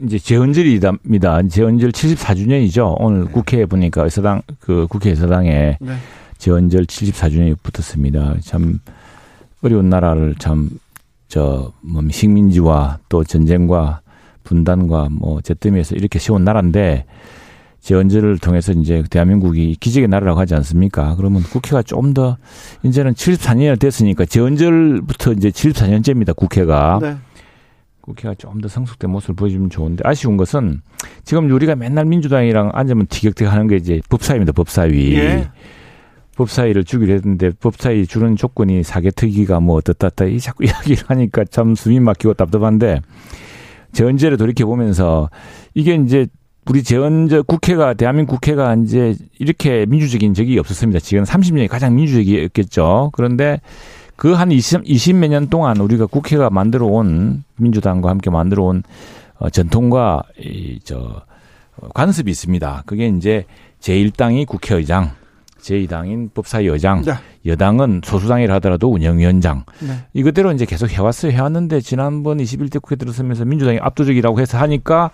[0.04, 1.48] 이제 재헌절이답니다.
[1.48, 2.96] 재헌절 74주년이죠.
[2.98, 3.30] 오늘 네.
[3.30, 5.92] 국회에 보니까 의사당 그 국회 의사당에 네.
[6.42, 8.34] 지원절 74주년이 붙었습니다.
[8.40, 8.80] 참
[9.62, 14.00] 어려운 나라를 참저뭐 식민지와 또 전쟁과
[14.42, 17.04] 분단과 뭐 제뜸에서 이렇게 세운 나라인데
[17.78, 21.14] 재헌절을 통해서 이제 대한민국이 기적의 나라라고 하지 않습니까?
[21.14, 22.36] 그러면 국회가 좀 더
[22.82, 26.34] 이제는 74년이 됐으니까 재헌절부터 이제 74년째입니다.
[26.34, 26.98] 국회가.
[27.00, 27.16] 네.
[28.00, 30.82] 국회가 좀 더 성숙된 모습을 보여주면 좋은데 아쉬운 것은
[31.22, 34.50] 지금 우리가 맨날 민주당이랑 앉으면 티격태격 하는 게 이제 법사위입니다.
[34.54, 35.14] 법사위.
[35.14, 35.48] 예.
[36.36, 42.00] 법사위를 주기로 했는데 법사위 주는 조건이 사개특위가 뭐 어떻다 이 자꾸 이야기를 하니까 참 숨이
[42.00, 43.00] 막히고 답답한데
[43.92, 45.28] 재헌제를 돌이켜 보면서
[45.74, 46.26] 이게 이제
[46.66, 51.00] 우리 재헌제 국회가 대한민국 국회가 이제 이렇게 민주적인 적이 없었습니다.
[51.00, 53.10] 지금 30년이 가장 민주적이었겠죠.
[53.12, 53.60] 그런데
[54.16, 58.82] 그 한 20, 20몇 년 동안 우리가 국회가 만들어 온 민주당과 함께 만들어 온
[59.38, 61.22] 어, 전통과 이 저
[61.94, 62.84] 관습이 있습니다.
[62.86, 63.44] 그게 이제
[63.80, 65.10] 제1당이 국회의장,
[65.62, 67.14] 제2당인 법사위의장, 네.
[67.46, 69.64] 여당은 소수당이라 하더라도 운영위원장.
[69.80, 70.04] 네.
[70.12, 71.32] 이것대로 이제 계속 해왔어요.
[71.32, 75.10] 해왔는데 지난번 21대 국회 들어서면서 민주당이 압도적이라고 해서 하니까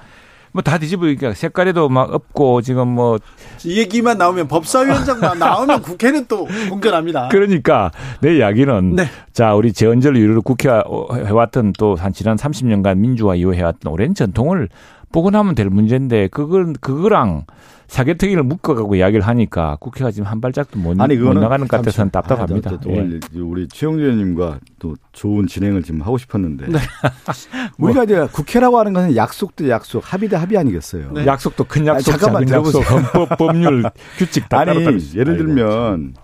[0.52, 3.18] 뭐 다 뒤집으니까 색깔에도 막 없고 지금 뭐이
[3.66, 7.28] 얘기만 나오면 법사위원장만 나오면 국회는 또 공견합니다.
[7.28, 7.90] 그러니까
[8.22, 9.04] 내 이야기는 네.
[9.32, 10.82] 자 우리 재헌절 이후로 국회가
[11.12, 14.68] 해왔던 또 한 지난 30년간 민주화 이후 해왔던 오랜 전통을
[15.32, 17.44] 나면 될 문제인데 그걸 그거랑
[17.88, 22.70] 사개특위를 묶어가고 이야기를 하니까 국회가 지금 한 발짝도 못, 아니, 못 나가는 것 같아서는 답답합니다.
[22.70, 23.18] 아, 예.
[23.40, 26.78] 우리 최영주 의원님과 또 좋은 진행을 지금 하고 싶었는데 네.
[27.78, 31.12] 우리가 이제 국회라고 하는 것은 약속 대 약속, 합의 대 합의 아니겠어요.
[31.12, 31.26] 네.
[31.26, 32.82] 약속도 큰 약속, 아니, 잠깐만 들어보세요.
[32.84, 33.84] 헌법, 법률,
[34.18, 34.70] 규칙 다 아니
[35.14, 36.14] 예를 들면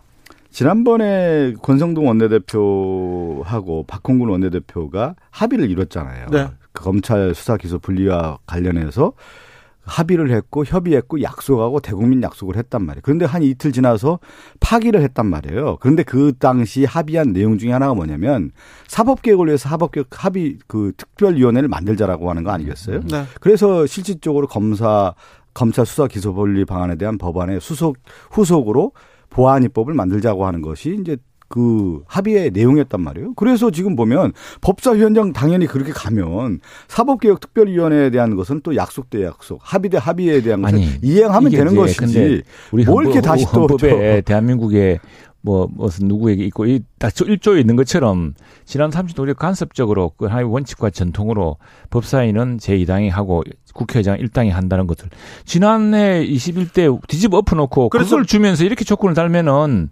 [0.51, 6.27] 지난번에 권성동 원내대표하고 박홍근 원내대표가 합의를 이뤘잖아요.
[6.31, 6.49] 네.
[6.75, 9.15] 검찰 수사 기소 분리와 관련해서
[9.85, 13.03] 합의를 했고 협의했고 약속하고 대국민 약속을 했단 말이에요.
[13.03, 14.19] 그런데 한 이틀 지나서
[14.61, 15.79] 파기를 했단 말이에요.
[15.81, 18.51] 그런데 그 당시 합의한 내용 중에 하나가 뭐냐면
[18.89, 23.01] 사법개혁을 위해서 사법개혁 합의 그 특별위원회를 만들자라고 하는 거 아니겠어요?
[23.01, 23.25] 네.
[23.41, 25.15] 그래서 실질적으로 검사
[25.53, 27.97] 검찰 수사 기소 분리 방안에 대한 법안의 수속
[28.31, 28.93] 후속으로
[29.31, 31.17] 보안 입법을 만들자고 하는 것이 이제
[31.55, 33.35] 그 합의의 내용이었단 말이에요.
[33.35, 39.89] 그래서 지금 보면 법사위원장 당연히 그렇게 가면 사법개혁특별위원회에 대한 것은 또 약속 대 약속, 합의
[39.89, 42.43] 대 합의에 대한 것을 아니, 이행하면 되는 것이지.
[42.73, 44.99] 우리 뭘 이렇게 다시 또 헌법에 대한민국의
[45.43, 50.91] 뭐 무슨 누구에게 있고 이딱 1조에 있는 것처럼 지난 30년 우리 간섭적으로 그 하나의 원칙과
[50.91, 51.59] 전통으로
[51.91, 55.09] 법사위는 제2당이 하고 국회의장 1당이 한다는 것을
[55.45, 59.91] 지난해 21대 뒤집어 엎어놓고 그걸 주면서 이렇게 조건을 달면은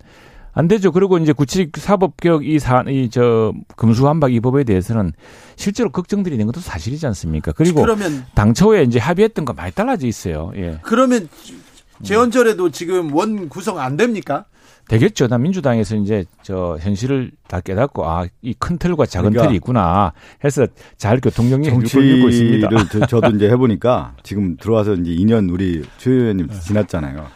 [0.55, 0.93] 안 되죠.
[0.93, 5.12] 그리고 이제 구치직 사법 개혁 이 사, 이, 저, 금수 한박 이 법에 대해서는
[5.57, 7.53] 실제로 걱정들이 있는 것도 사실이지 않습니까?
[7.53, 10.53] 그리고 그러면 당초에 이제 합의했던 거 많이 달라져 있어요.
[10.57, 10.79] 예.
[10.83, 11.29] 그러면
[12.03, 14.45] 재헌절에도 지금 원 구성 안 됩니까?
[14.88, 15.29] 되겠죠.
[15.29, 20.12] 나 민주당에서 이제 저 현실을 다 깨닫고 아 이 큰 틀과 작은 그러니까 틀이 있구나
[20.45, 20.67] 해서
[20.99, 23.07] 잘 교통정리 정치를 있습니다.
[23.07, 27.27] 저도 이제 해보니까 지금 들어와서 이제 2년 우리 최 의원님 지났잖아요.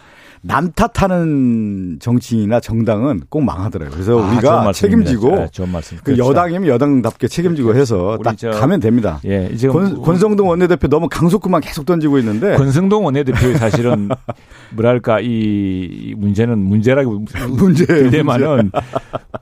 [0.47, 3.93] 남 탓하는 정치인이나 정당은 꼭 망하더라고요.
[3.93, 5.49] 그래서 아, 우리가 책임지고 네.
[5.53, 6.29] 그 그렇죠.
[6.29, 9.21] 여당이면 여당답게 책임지고 해서 딱 가면 됩니다.
[9.27, 14.09] 예, 이제 권, 권성동 원내대표 너무 강속구만 계속 던지고 있는데 권성동 원내대표 사실은
[14.75, 18.71] 뭐랄까 이 문제는 문제라고 문제 되만은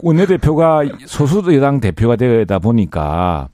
[0.01, 3.49] 원내대표가 소수 여당 대표가 되다 보니까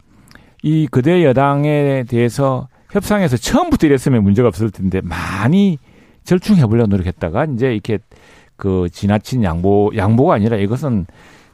[0.63, 5.79] 이 그대 여당에 대해서 협상에서 처음부터 이랬으면 문제가 없을 텐데 많이
[6.31, 7.99] 절충해 보려고 노력했다가 이제 이렇게
[8.57, 11.07] 그 지나친 양보 양보가 아니라 이것은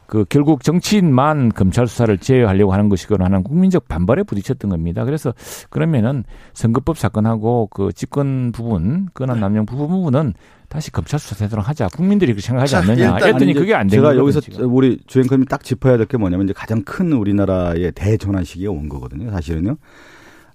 [0.07, 5.05] 그 결국 정치인만 검찰 수사를 제어하려고 하는 것이거나 하는 국민적 반발에 부딪혔던 겁니다.
[5.07, 5.33] 그래서
[5.71, 10.35] 그러면은 선거법 사건하고 그 집권 부분, 권한 남용 부분 부분은
[10.69, 11.89] 다시 검찰 수사 되도록 하자.
[11.89, 13.17] 국민들이 그렇게 생각하지 않느냐.
[13.17, 14.73] 했더니 그게 안 되는 제가 여기서 지금.
[14.75, 19.31] 우리 주행커님이 딱 짚어야 될 게 뭐냐면 이제 가장 큰 우리나라의 대전환 시기가 온 거거든요.
[19.31, 19.77] 사실은요.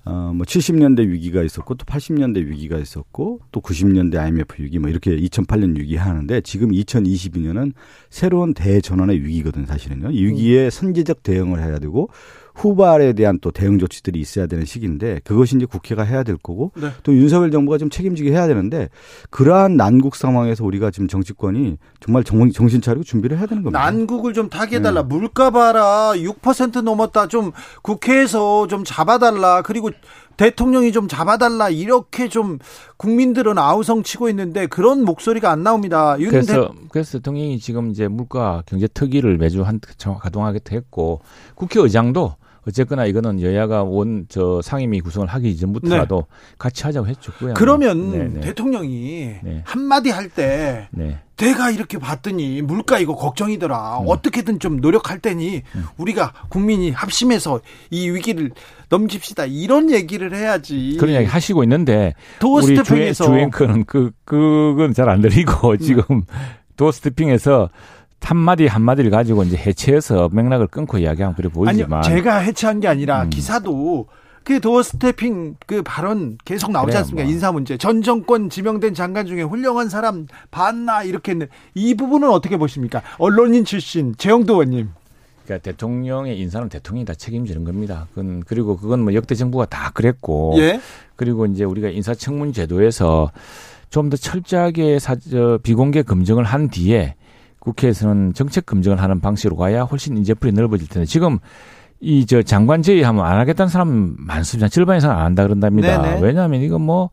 [0.03, 5.15] 어, 뭐 70년대 위기가 있었고 또 80년대 위기가 있었고 또 90년대 IMF 위기 뭐 이렇게
[5.15, 7.73] 2008년 위기 하는데 지금 2022년은
[8.09, 10.11] 새로운 대전환의 위기거든 사실은요.
[10.11, 12.09] 이 위기에 선제적 대응을 해야 되고
[12.61, 16.89] 후발에 대한 또 대응 조치들이 있어야 되는 시기인데 그것이 이제 국회가 해야 될 거고 네.
[17.01, 18.89] 또 윤석열 정부가 좀 책임지게 해야 되는데
[19.31, 23.83] 그러한 난국 상황에서 우리가 지금 정치권이 정말 정, 신 차리고 준비를 해야 되는 겁니다.
[23.83, 25.01] 난국을 좀 타게 해달라.
[25.01, 25.07] 네.
[25.07, 26.11] 물가 봐라.
[26.15, 27.27] 6% 넘었다.
[27.27, 29.63] 좀 국회에서 좀 잡아달라.
[29.63, 29.89] 그리고
[30.37, 32.59] 대통령이 좀 잡아달라 이렇게 좀
[32.97, 36.15] 국민들은 아우성 치고 있는데 그런 목소리가 안 나옵니다.
[36.17, 36.79] 그래서 대...
[36.89, 39.79] 그래서 대통령이 지금 이제 물가 경제 특위를 매주 한
[40.19, 41.21] 가동하게 했고
[41.55, 42.35] 국회의장도
[42.67, 46.55] 어쨌거나 이거는 여야가 원 저 상임위 구성을 하기 이전부터라도 네.
[46.57, 47.31] 같이 하자고 했죠.
[47.55, 48.27] 그러면 네네.
[48.35, 48.41] 네.
[48.41, 49.61] 대통령이 네.
[49.65, 51.19] 한마디 할때 네.
[51.37, 53.99] 내가 이렇게 봤더니 물가 이거 걱정이더라.
[54.01, 54.05] 음.
[54.07, 55.85] 어떻게든 좀 노력할 테니 음.
[55.97, 58.51] 우리가 국민이 합심해서 이 위기를
[58.89, 59.45] 넘깁시다.
[59.45, 60.97] 이런 얘기를 해야지.
[60.99, 65.77] 그런 이야기 하시고 있는데 도어스테핑에서 주 앵커는 그 그건 잘 안 들리고 음.
[65.81, 66.03] 지금
[66.77, 67.69] 도어스테핑에서
[68.21, 73.23] 한마디 한마디를 가지고 이제 해체해서 맥락을 끊고 이야기하면 그래 보이지만 아니요, 제가 해체한 게 아니라
[73.23, 73.29] 음.
[73.29, 74.07] 기사도
[74.43, 77.23] 그 도어스테핑 그 발언 계속 나오지 않습니까?
[77.23, 77.31] 뭐.
[77.31, 77.77] 인사 문제.
[77.77, 83.01] 전 정권 지명된 장관 중에 훌륭한 사람 봤나 이렇게 했는데 이 부분은 어떻게 보십니까?
[83.17, 84.89] 언론인 출신 최형두 의원님.
[85.45, 88.07] 그러니까 대통령의 인사는 대통령이 다 책임지는 겁니다.
[88.11, 90.79] 그건 그리고 그건 뭐 역대 정부가 다 그랬고 예?
[91.15, 93.31] 그리고 이제 우리가 인사청문 제도에서
[93.89, 97.15] 좀 더 철저하게 사, 저, 비공개 검증을 한 뒤에
[97.61, 101.39] 국회에서는 정책 검증을 하는 방식으로 가야 훨씬 인재풀이 넓어질 텐데 지금
[102.01, 104.67] 이 저 장관 제의하면 안 하겠다는 사람 많습니다.
[104.67, 106.01] 절반 이상 안 한다 그런답니다.
[106.01, 106.21] 네네.
[106.21, 107.11] 왜냐하면 이거 뭐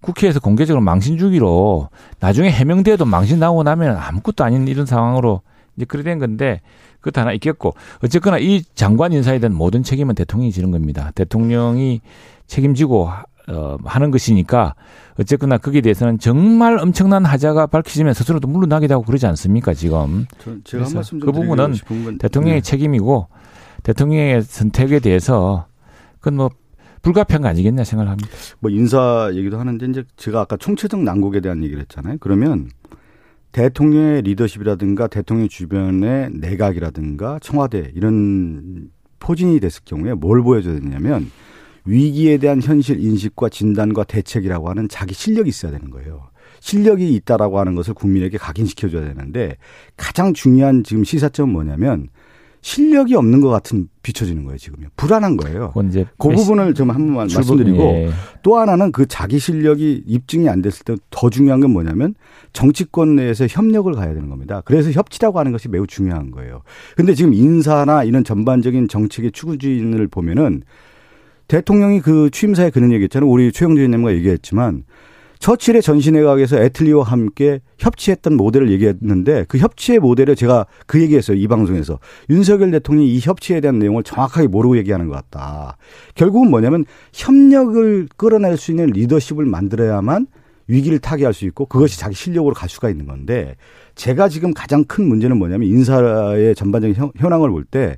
[0.00, 1.88] 국회에서 공개적으로 망신 주기로
[2.20, 5.42] 나중에 해명돼도 망신 나오고 나면 아무것도 아닌 이런 상황으로
[5.76, 6.60] 이제 그래 된 건데
[7.00, 11.10] 그것도 하나 있겠고 어쨌거나 이 장관 인사에 대한 모든 책임은 대통령이 지는 겁니다.
[11.16, 12.00] 대통령이
[12.46, 13.10] 책임지고
[13.48, 14.74] 어, 하는 것이니까
[15.18, 20.26] 어쨌거나 거기에 대해서는 정말 엄청난 하자가 밝혀지면 스스로도 물러나게 되고 그러지 않습니까 지금?
[20.64, 21.74] 제가 한 말씀 그 부분은
[22.18, 22.70] 대통령의 네.
[22.70, 23.28] 책임이고
[23.82, 25.66] 대통령의 선택에 대해서
[26.20, 26.50] 그건 뭐
[27.02, 28.30] 불가피한 거 아니겠냐 생각을 합니다.
[28.60, 32.16] 뭐 인사 얘기도 하는데 이제 제가 아까 총체적 난국에 대한 얘기를 했잖아요.
[32.20, 32.68] 그러면
[33.52, 41.30] 대통령의 리더십이라든가 대통령 주변의 내각이라든가 청와대 이런 포진이 됐을 경우에 뭘 보여줘야 되냐면
[41.88, 46.28] 위기에 대한 현실 인식과 진단과 대책이라고 하는 자기 실력이 있어야 되는 거예요.
[46.60, 49.56] 실력이 있다라고 하는 것을 국민에게 각인시켜 줘야 되는데
[49.96, 52.08] 가장 중요한 지금 시사점은 뭐냐면
[52.60, 54.88] 실력이 없는 것 같은 비춰지는 거예요 지금요.
[54.96, 55.72] 불안한 거예요.
[55.88, 58.10] 이제 그 부분을 좀 한 번만 말씀드리고 예.
[58.42, 62.14] 또 하나는 그 자기 실력이 입증이 안 됐을 때 더 중요한 건 뭐냐면
[62.52, 64.60] 정치권 내에서 협력을 가야 되는 겁니다.
[64.64, 66.62] 그래서 협치라고 하는 것이 매우 중요한 거예요.
[66.96, 70.62] 근데 지금 인사나 이런 전반적인 정책의 추구주의를 보면은
[71.48, 73.28] 대통령이 그 취임사에 그런 얘기했잖아요.
[73.28, 74.84] 우리 최영재 의원님과 얘기했지만
[75.38, 81.36] 처칠의 전시내각에서 애틀리와 함께 협치했던 모델을 얘기했는데 그 협치의 모델을 제가 그 얘기했어요.
[81.36, 82.00] 이 방송에서.
[82.28, 85.76] 윤석열 대통령이 이 협치에 대한 내용을 정확하게 모르고 얘기하는 것 같다.
[86.14, 90.26] 결국은 뭐냐면 협력을 끌어낼 수 있는 리더십을 만들어야만
[90.66, 93.54] 위기를 타개할 수 있고 그것이 자기 실력으로 갈 수가 있는 건데
[93.94, 97.96] 제가 지금 가장 큰 문제는 뭐냐면 인사의 전반적인 현황을 볼 때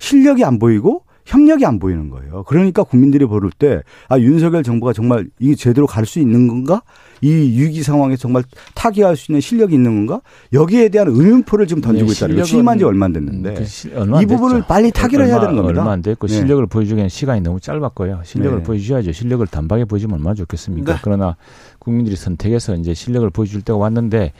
[0.00, 2.42] 실력이 안 보이고 협력이 안 보이는 거예요.
[2.44, 6.80] 그러니까 국민들이 보를 때, 아, 윤석열 정부가 정말 이 제대로 갈 수 있는 건가?
[7.20, 10.22] 이 위기 상황에 정말 타개할 수 있는 실력이 있는 건가?
[10.54, 12.44] 여기에 대한 의문표를 지금 던지고 네, 있다는 거예요.
[12.44, 13.54] 취임한 지 얼마 안 됐는데.
[13.54, 14.62] 그 시, 얼마 이 부분을.
[14.66, 15.80] 빨리 타결을 해야 되는 겁니다.
[15.80, 16.32] 얼마 안 됐고 네.
[16.34, 18.20] 실력을 보여주기에는 시간이 너무 짧았고요.
[18.24, 18.62] 실력을 네.
[18.64, 19.12] 보여주셔야죠.
[19.12, 20.94] 실력을 단박에 보여주면 얼마나 좋겠습니까?
[20.94, 20.98] 네.
[21.02, 21.36] 그러나
[21.78, 24.32] 국민들이 선택해서 이제 실력을 보여줄 때가 왔는데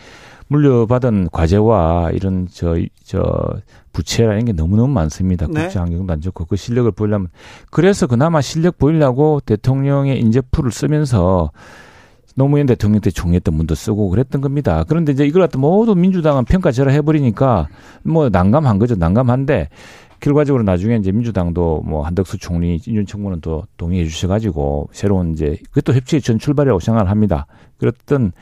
[0.48, 3.60] 물려받은 과제와 이런 저, 저,
[3.92, 5.46] 부채라는 게 너무너무 많습니다.
[5.48, 5.62] 네.
[5.62, 7.28] 국제 환경도 안 좋고 그 실력을 보이려면
[7.70, 11.50] 그래서 그나마 실력 보이려고 대통령의 인재풀을 쓰면서
[12.36, 14.84] 노무현 대통령 때 총리했던 문도 쓰고 그랬던 겁니다.
[14.88, 17.66] 그런데 이제 이걸 갖다 모두 민주당은 평가절하 해버리니까
[18.04, 18.94] 뭐 난감한 거죠.
[18.94, 19.68] 난감한데
[20.20, 25.96] 결과적으로 나중에 이제 민주당도 뭐 한덕수 총리, 인준 청문은 또 동의해 주셔가지고 새로운 이제 그것도
[25.96, 27.46] 협치의 전 출발이라고 생각을 합니다.
[27.78, 28.32] 그랬던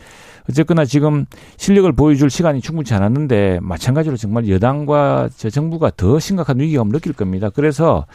[0.48, 1.26] 어쨌거나 지금
[1.56, 7.50] 실력을 보여줄 시간이 충분치 않았는데 마찬가지로 정말 여당과 저 정부가 더 심각한 위기감을 느낄 겁니다.
[7.50, 8.06] 그래서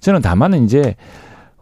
[0.00, 0.96] 저는 다만 이제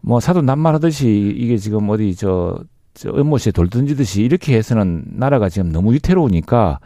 [0.01, 2.59] 뭐 사도 낱말하듯이 이게 지금 어디 저,
[2.95, 6.79] 저 연못에 돌 던지듯이 이렇게 해서는 나라가 지금 너무 위태로우니까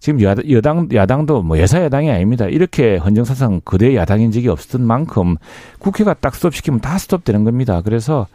[0.00, 0.20] 지금
[0.50, 2.46] 여당 야당도 뭐 여사 야당이 아닙니다.
[2.46, 5.36] 이렇게 헌정사상 그대 야당인 적이 없었던 만큼
[5.78, 7.82] 국회가 딱 스톱시키면 다 스톱되는 겁니다.
[7.82, 8.26] 그래서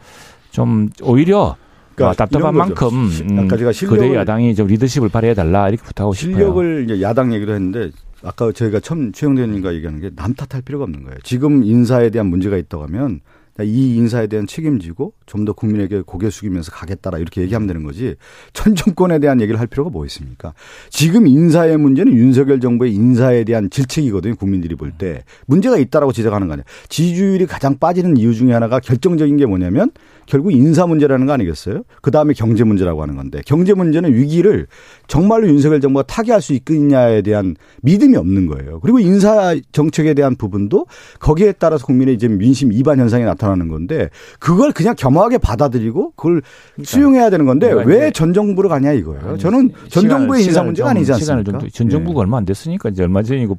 [0.50, 1.56] 좀 오히려
[1.98, 2.88] 그러니까 답답한 만큼
[3.30, 3.48] 음,
[3.96, 6.34] 그대 야당이 좀 리더십을 발휘해 달라 이렇게 부탁하고 싶어요.
[6.36, 7.90] 실력을 이제 야당 얘기도 했는데
[8.22, 11.18] 아까 저희가 처음 최영대 의원님과 얘기하는 게 남 탓할 필요가 없는 거예요.
[11.22, 13.20] 지금 인사에 대한 문제가 있다고 하면
[13.60, 18.14] 이 인사에 대한 책임지고 좀 더 국민에게 고개 숙이면서 가겠다라 이렇게 얘기하면 되는 거지
[18.52, 20.52] 전 정권에 대한 얘기를 할 필요가 뭐 있습니까?
[20.90, 24.36] 지금 인사의 문제는 윤석열 정부의 인사에 대한 질책이거든요.
[24.36, 26.64] 국민들이 볼 때 문제가 있다라고 지적하는 거 아니에요.
[26.88, 29.90] 지지율이 가장 빠지는 이유 중에 하나가 결정적인 게 뭐냐면
[30.28, 31.82] 결국 인사 문제라는 거 아니겠어요?
[32.02, 34.66] 그 다음에 경제 문제라고 하는 건데 경제 문제는 위기를
[35.06, 38.80] 정말로 윤석열 정부가 타개할 수 있겠냐에 대한 믿음이 없는 거예요.
[38.80, 40.86] 그리고 인사 정책에 대한 부분도
[41.18, 46.42] 거기에 따라서 국민의 이제 민심 이반 현상이 나타나는 건데 그걸 그냥 겸허하게 받아들이고 그걸
[46.74, 49.20] 그러니까 수용해야 되는 건데 왜 전 정부로 가냐 이거예요.
[49.30, 51.58] 아니, 저는 전 정부의 인사 문제가 아니지 않습니까?
[51.72, 52.20] 전 정부가 예.
[52.22, 53.58] 얼마 안 됐으니까 이제 얼마 전이고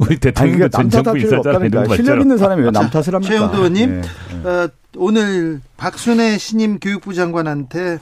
[0.00, 1.86] 우리 대통령도 전 정부 인사잖아요.
[1.96, 3.20] 실력 있는 사람이 왜 남 탓을 합니까?
[3.20, 4.02] 최영도 의원님
[4.44, 4.48] 예.
[4.48, 7.98] 어, 오늘 박순애 신임 교육부 장관한테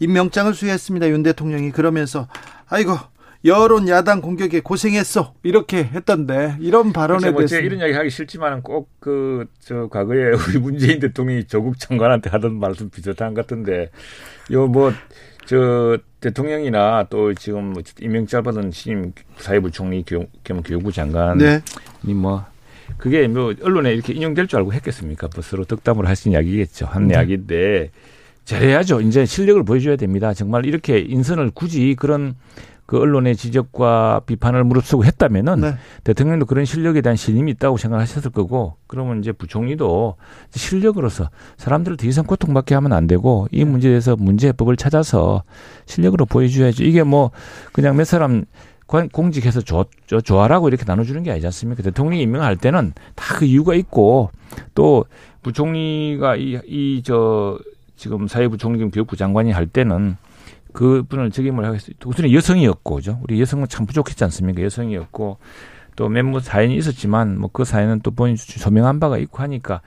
[0.00, 1.08] 임명장을 수여했습니다.
[1.08, 2.28] 윤 대통령이 그러면서
[2.68, 2.96] 아이고
[3.44, 9.46] 여론 야당 공격에 고생했어 이렇게 했던데 이런 발언에 뭐 대해서 이런 이야기 하기 싫지만은 꼭그
[9.60, 13.90] 저 과거에 우리 문재인 대통령이 조국 장관한테 하던 말씀 비슷한 것 같은데
[14.50, 14.92] 요 뭐
[15.46, 20.26] 저 대통령이나 또 지금 뭐 임명장 받은 신임 사회부 총리 겸
[20.62, 21.62] 교육부 장관이 네.
[22.02, 22.44] 뭐
[22.96, 25.28] 그게 뭐 언론에 이렇게 인용될 줄 알고 했겠습니까?
[25.34, 26.86] 뭐 서로 덕담을 하신 이야기겠죠.
[26.86, 27.14] 한 네.
[27.14, 27.90] 이야기인데
[28.44, 29.00] 잘해야죠.
[29.00, 30.32] 이제 실력을 보여줘야 됩니다.
[30.32, 32.36] 정말 이렇게 인선을 굳이 그런
[32.86, 35.74] 그 언론의 지적과 비판을 무릅쓰고 했다면은 네.
[36.04, 40.14] 대통령도 그런 실력에 대한 신임이 있다고 생각하셨을 거고 그러면 이제 부총리도
[40.50, 45.42] 실력으로서 사람들을 더 이상 고통받게 하면 안 되고 이 문제에 대해서 문제 해법을 찾아서
[45.86, 46.84] 실력으로 보여줘야죠.
[46.84, 47.32] 이게 뭐
[47.72, 48.44] 그냥 몇 사람
[48.86, 51.82] 공직해서 조, 조, 좋아라고 이렇게 나눠주는 게 아니지 않습니까?
[51.82, 54.30] 대통령이 임명할 때는 다 그 이유가 있고
[54.74, 55.04] 또
[55.42, 57.58] 부총리가 이, 이, 저,
[57.96, 60.16] 지금 사회부총리 겸 교육부 장관이 할 때는
[60.72, 61.94] 그 분을 책임을 하겠어요.
[62.04, 63.18] 우선 여성이었고, 그죠?
[63.22, 64.62] 우리 여성은 참 부족했지 않습니까?
[64.62, 65.38] 여성이었고,
[65.96, 69.80] 또 몇몇 사연이 있었지만, 뭐 그 사연은 또 본인이 소명한 바가 있고 하니까,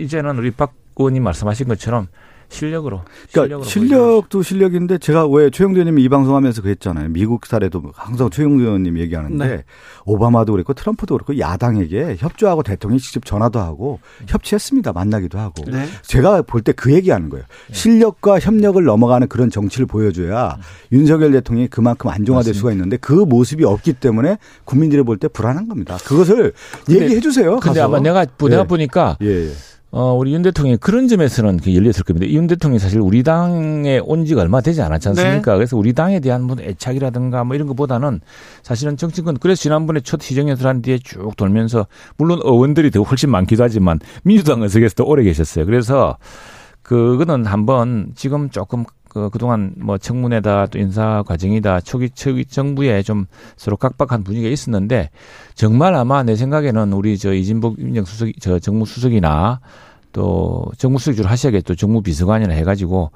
[0.00, 2.08] 이제는 우리 박 의원님 말씀하신 것처럼
[2.48, 3.02] 실력으로.
[3.32, 7.08] 그러니까 실력도 실력인데 제가 왜 최영도 의원님이 이 방송하면서 그랬잖아요.
[7.08, 9.64] 미국 사례도 항상 최영도 의원님 얘기하는데 네.
[10.04, 14.92] 오바마도 그랬고 트럼프도 그렇고 야당에게 협조하고 대통령이 직접 전화도 하고 협치했습니다.
[14.92, 15.64] 만나기도 하고.
[15.70, 15.86] 네.
[16.02, 17.44] 제가 볼 때 그 얘기하는 거예요.
[17.68, 17.74] 네.
[17.74, 20.62] 실력과 협력을 넘어가는 그런 정치를 보여줘야 음.
[20.92, 22.58] 윤석열 대통령이 그만큼 안정화될 맞습니다.
[22.58, 25.96] 수가 있는데 그 모습이 없기 때문에 국민들이 볼 때 불안한 겁니다.
[26.04, 26.52] 그것을
[26.90, 27.58] 얘기해 주세요.
[27.60, 28.64] 근데 아마 내가 내가 예.
[28.66, 29.46] 보니까 예.
[29.48, 29.52] 예.
[29.92, 32.28] 어, 우리 윤 대통령이 그런 점에서는 열렸을 겁니다.
[32.28, 35.52] 윤 대통령이 사실 우리 당에 온 지가 얼마 되지 않았지 않습니까?
[35.52, 35.56] 네.
[35.56, 38.20] 그래서 우리 당에 대한 뭐 애착이라든가 뭐 이런 것보다는
[38.62, 41.86] 사실은 정치권, 그래서 지난번에 첫 시정연설 한 뒤에 쭉 돌면서
[42.18, 45.64] 물론 의원들이 더 훨씬 많기도 하지만 민주당 의석에서도 오래 계셨어요.
[45.64, 46.18] 그래서
[46.82, 48.84] 그거는 한번 지금 조금
[49.16, 53.24] 그 그동안 뭐 청문회다 또 인사 과정이다 초기 초기 정부에 좀
[53.56, 55.08] 서로 각박한 분위기가 있었는데
[55.54, 59.60] 정말 아마 내 생각에는 우리 저 이진복 민정수석 저 정무수석이나
[60.12, 63.10] 또 정무수석주로 하셔야겠죠 정무비서관이나 해가지고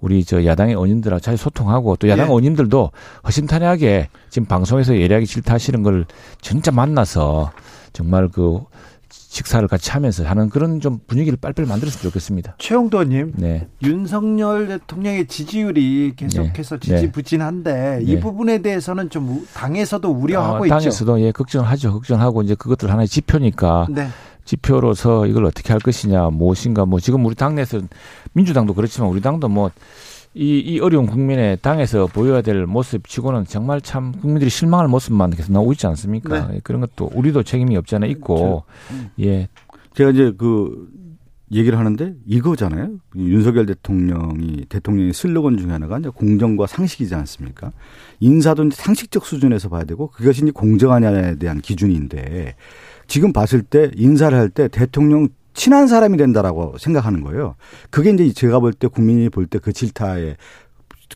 [0.00, 2.28] 우리 저 야당의 의원님들하고 잘 소통하고 또 야당 예.
[2.30, 2.90] 의원님들도
[3.26, 6.06] 허심탄회하게 지금 방송에서 예리하게 질타하시는 걸
[6.40, 7.52] 진짜 만나서
[7.92, 8.60] 정말 그
[9.32, 12.56] 식사를 같이 하면서 하는 그런 좀 분위기를 빨리빨리 만들었으면 좋겠습니다.
[12.58, 13.66] 최영도님, 네.
[13.82, 16.96] 윤석열 대통령의 지지율이 계속해서 네.
[16.98, 17.98] 지지부진한데 네.
[18.02, 18.20] 이 네.
[18.20, 20.84] 부분에 대해서는 좀 당에서도 우려하고 어, 당에서도 있죠.
[20.84, 21.92] 당에서도 예 걱정하죠.
[21.94, 24.08] 걱정하고 이제 그것들 하나의 지표니까 네.
[24.44, 27.80] 지표로서 이걸 어떻게 할 것이냐 무엇인가 뭐 지금 우리 당내에서
[28.34, 29.70] 민주당도 그렇지만 우리 당도 뭐
[30.34, 35.52] 이, 이 어려운 국민의 당에서 보여야 될 모습 치고는 정말 참 국민들이 실망할 모습만 계속
[35.52, 36.48] 나오고 있지 않습니까?
[36.48, 36.60] 네.
[36.62, 39.10] 그런 것도 우리도 책임이 없지 않아 있고, 음.
[39.20, 39.48] 예.
[39.94, 40.88] 제가 이제 그
[41.52, 42.92] 얘기를 하는데 이거잖아요.
[43.14, 47.72] 윤석열 대통령이 대통령의 슬로건 중에 하나가 이제 공정과 상식이지 않습니까?
[48.20, 52.54] 인사도 상식적 수준에서 봐야 되고 그것이 이제 공정하냐에 대한 기준인데
[53.06, 57.56] 지금 봤을 때 인사를 할 때 대통령 친한 사람이 된다라고 생각하는 거예요.
[57.90, 60.36] 그게 이제 제가 볼 때 국민이 볼 때 그 질타의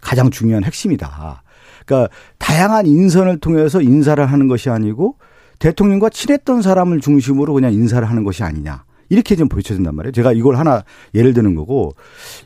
[0.01, 1.43] 가장 중요한 핵심이다.
[1.87, 5.17] 그러니까 다양한 인선을 통해서 인사를 하는 것이 아니고
[5.59, 8.85] 대통령과 친했던 사람을 중심으로 그냥 인사를 하는 것이 아니냐.
[9.09, 10.13] 이렇게 좀 보여진단 말이에요.
[10.13, 10.83] 제가 이걸 하나
[11.15, 11.95] 예를 드는 거고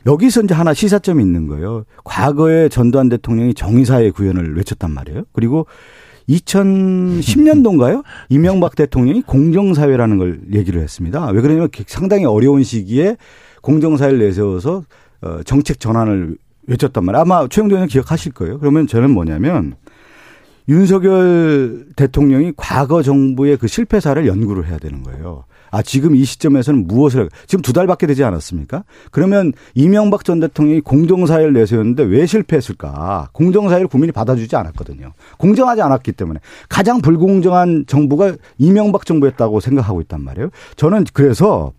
[0.05, 1.85] 여기서 이제 하나 시사점이 있는 거예요.
[2.03, 5.23] 과거에 전두환 대통령이 정의사의 구현을 외쳤단 말이에요.
[5.33, 5.65] 그리고
[6.29, 8.03] 2010년도인가요?
[8.29, 11.27] 이명박 대통령이 공정사회라는 걸 얘기를 했습니다.
[11.31, 13.17] 왜 그러냐면 상당히 어려운 시기에
[13.61, 14.83] 공정사를 내세워서
[15.21, 17.21] 어, 정책 전환을 외쳤단 말이에요.
[17.21, 18.59] 아마 최영도 의원 기억하실 거예요.
[18.59, 19.75] 그러면 저는 뭐냐면
[20.69, 25.45] 윤석열 대통령이 과거 정부의 그 실패사를 연구를 해야 되는 거예요.
[25.71, 28.83] 아, 지금 이 시점에서는 무엇을, 지금 두 달밖에 되지 않았습니까?
[29.09, 33.29] 그러면 이명박 전 대통령이 공정사회를 내세웠는데 왜 실패했을까?
[33.31, 35.13] 공정사회를 국민이 받아주지 않았거든요.
[35.37, 36.39] 공정하지 않았기 때문에.
[36.69, 40.49] 가장 불공정한 정부가 이명박 정부였다고 생각하고 있단 말이에요.
[40.75, 41.71] 저는 그래서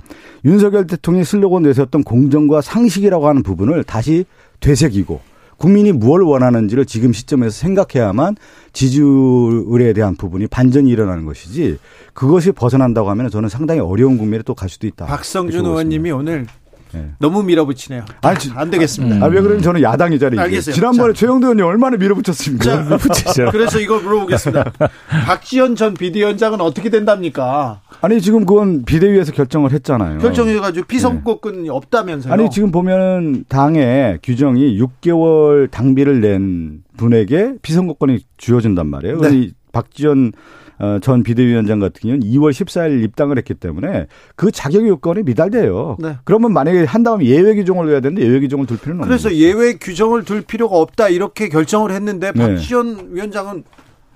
[0.44, 4.24] 윤석열 대통령이 슬로건 내세웠던 공정과 상식이라고 하는 부분을 다시
[4.60, 5.31] 되새기고
[5.62, 8.34] 국민이 무엇을 원하는지를 지금 시점에서 생각해야만
[8.72, 11.78] 지지율에 대한 부분이 반전이 일어나는 것이지
[12.14, 15.06] 그것이 벗어난다고 하면 저는 상당히 어려운 국면에 또 갈 수도 있다.
[15.06, 16.46] 박성준 의원님이 오늘
[16.92, 17.10] 네.
[17.18, 18.04] 너무 밀어붙이네요.
[18.22, 19.16] 아니, 안 되겠습니다.
[19.16, 19.22] 음.
[19.22, 20.40] 아, 왜 그러면 저는 야당이잖아요.
[20.40, 20.74] 알겠어요.
[20.74, 22.98] 지난번에 최영도 의원님 얼마나 밀어붙였습니까?
[23.34, 24.72] 자, 그래서 이걸 물어보겠습니다.
[25.26, 27.80] 박지원 전 비대위원장은 어떻게 된답니까?
[28.00, 30.18] 아니, 지금 그건 비대위에서 결정을 했잖아요.
[30.18, 31.68] 결정해가지고 피선거권이 네.
[31.70, 32.32] 없다면서요?
[32.32, 39.20] 아니, 지금 보면 당의 규정이 6개월 당비를 낸 분에게 피선거권이 주어진단 말이에요.
[39.20, 39.50] 네.
[39.72, 40.61] 박지원 어,
[41.00, 45.96] 전 비대위원장 같은 경우는 2월 14일 입당을 했기 때문에 그 자격 요건이 미달돼요.
[46.00, 46.16] 네.
[46.24, 49.74] 그러면 만약에 한 다음 예외 규정을 해야 되는데 예외 규정을 둘 필요는 없는 그래서 예외
[49.74, 52.48] 규정을 둘 필요가 없다 이렇게 결정을 했는데 네.
[52.54, 53.64] 박지원 위원장은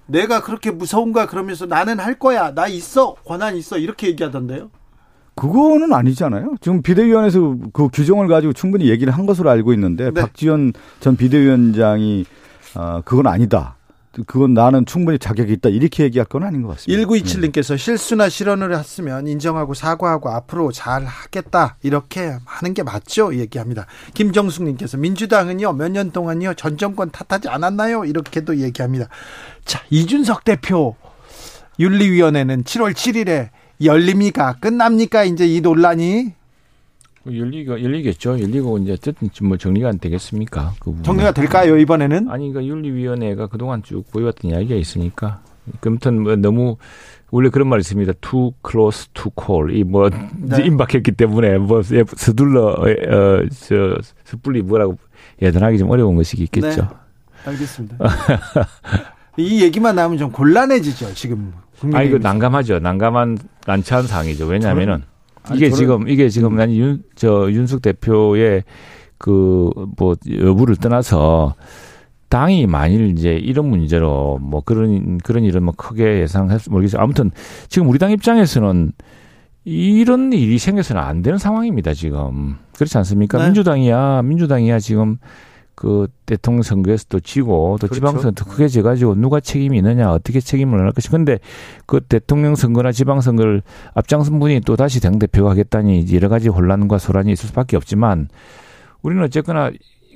[0.07, 2.55] 내가 그렇게 무서운가 그러면서 나는 할 거야.
[2.55, 3.15] 나 있어.
[3.25, 3.79] 권한 있어.
[3.79, 4.71] 이렇게 얘기하던데요.
[5.37, 6.55] 그거는 아니잖아요.
[6.61, 10.21] 지금 비대위원회에서 그 규정을 가지고 충분히 얘기를 한 것으로 알고 있는데 네.
[10.21, 12.25] 박지원 전 비대위원장이
[12.75, 13.76] 어, 그건 아니다.
[14.25, 17.07] 그건 나는 충분히 자격이 있다 이렇게 얘기할 건 아닌 것 같습니다.
[17.07, 17.77] 1927님께서 네.
[17.77, 23.87] 실수나 실언을 했으면 인정하고 사과하고 앞으로 잘 하겠다 이렇게 하는 게 맞죠 얘기합니다.
[24.15, 29.09] 김정숙님께서 민주당은요 몇 년 동안요 전 정권 탓하지 않았나요 이렇게도 얘기합니다.
[29.65, 30.97] 자 이준석 대표
[31.79, 33.51] 윤리위원회는 7월 7일에
[33.83, 36.33] 열립니까 끝납니까 이제 이 논란이
[37.35, 38.41] 열리가 열리겠죠.
[38.41, 40.75] 열리고 이제 어쨌든 뭐 정리가 안 되겠습니까?
[40.81, 42.29] 그 정리가 될까요 이번에는?
[42.31, 45.41] 아니 그러니까 윤리위원회가 그동안 쭉 보여왔던 이야기가 있으니까.
[45.85, 46.77] 아무튼 뭐 너무
[47.31, 48.13] 원래 그런 말이 있습니다.
[48.21, 49.75] too close to call.
[49.77, 50.65] 이뭐 네.
[50.65, 54.97] 임박했기 때문에 뭐 서둘러 어저 섣불리 뭐라고
[55.43, 56.83] 예단하기 좀 어려운 것이 있겠죠.
[56.83, 56.89] 네.
[57.47, 57.97] 알겠습니다.
[59.39, 61.53] 이 얘기만 나오면 좀 곤란해지죠 지금.
[61.93, 62.79] 아 이거 난감하죠.
[62.79, 64.47] 난감한 난처한 상황이죠.
[64.47, 65.03] 왜냐하면은.
[65.55, 68.65] 이게 지금 이게 지금 난 윤 저 윤석 대표의
[69.19, 71.55] 그 뭐 여부를 떠나서
[72.29, 77.01] 당이 만일 이제 이런 문제로 뭐 그런 그런 일은 뭐 크게 예상할 수 모르겠어요.
[77.01, 77.31] 아무튼
[77.69, 78.93] 지금 우리 당 입장에서는
[79.65, 81.95] 이런 일이 생겨서는 안 되는 상황입니다.
[81.95, 83.39] 지금 그렇지 않습니까?
[83.39, 83.45] 네.
[83.47, 85.19] 민주당이야 민주당이야 지금
[85.77, 87.95] 그 대통령 선거에서도 지고 또 그렇죠.
[87.95, 91.39] 지방선거도 크게 져가지고 누가 책임이 있느냐 어떻게 책임을 할 것이 근데
[91.85, 93.63] 그 대통령 선거나 지방선거를
[93.95, 98.29] 앞장선 분이 또 다시 당 대표가 하겠다니 여러 가지 혼란과 소란이 있을 수밖에 없지만
[99.03, 99.71] 우리는 어쨌거나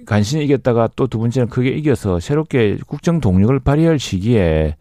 [0.06, 4.76] 간신히 이겼다가 또 두 번째는 크게 이겨서 새롭게 국정 동력을 발휘할 시기에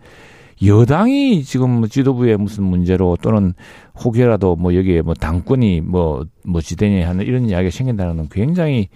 [0.65, 3.53] 여당이 지금 지도부의 무슨 문제로 또는
[4.03, 8.87] 혹여라도 뭐 여기에 뭐 당권이 뭐, 뭐 지대니 하는 이런 이야기가 생긴다는 건 굉장히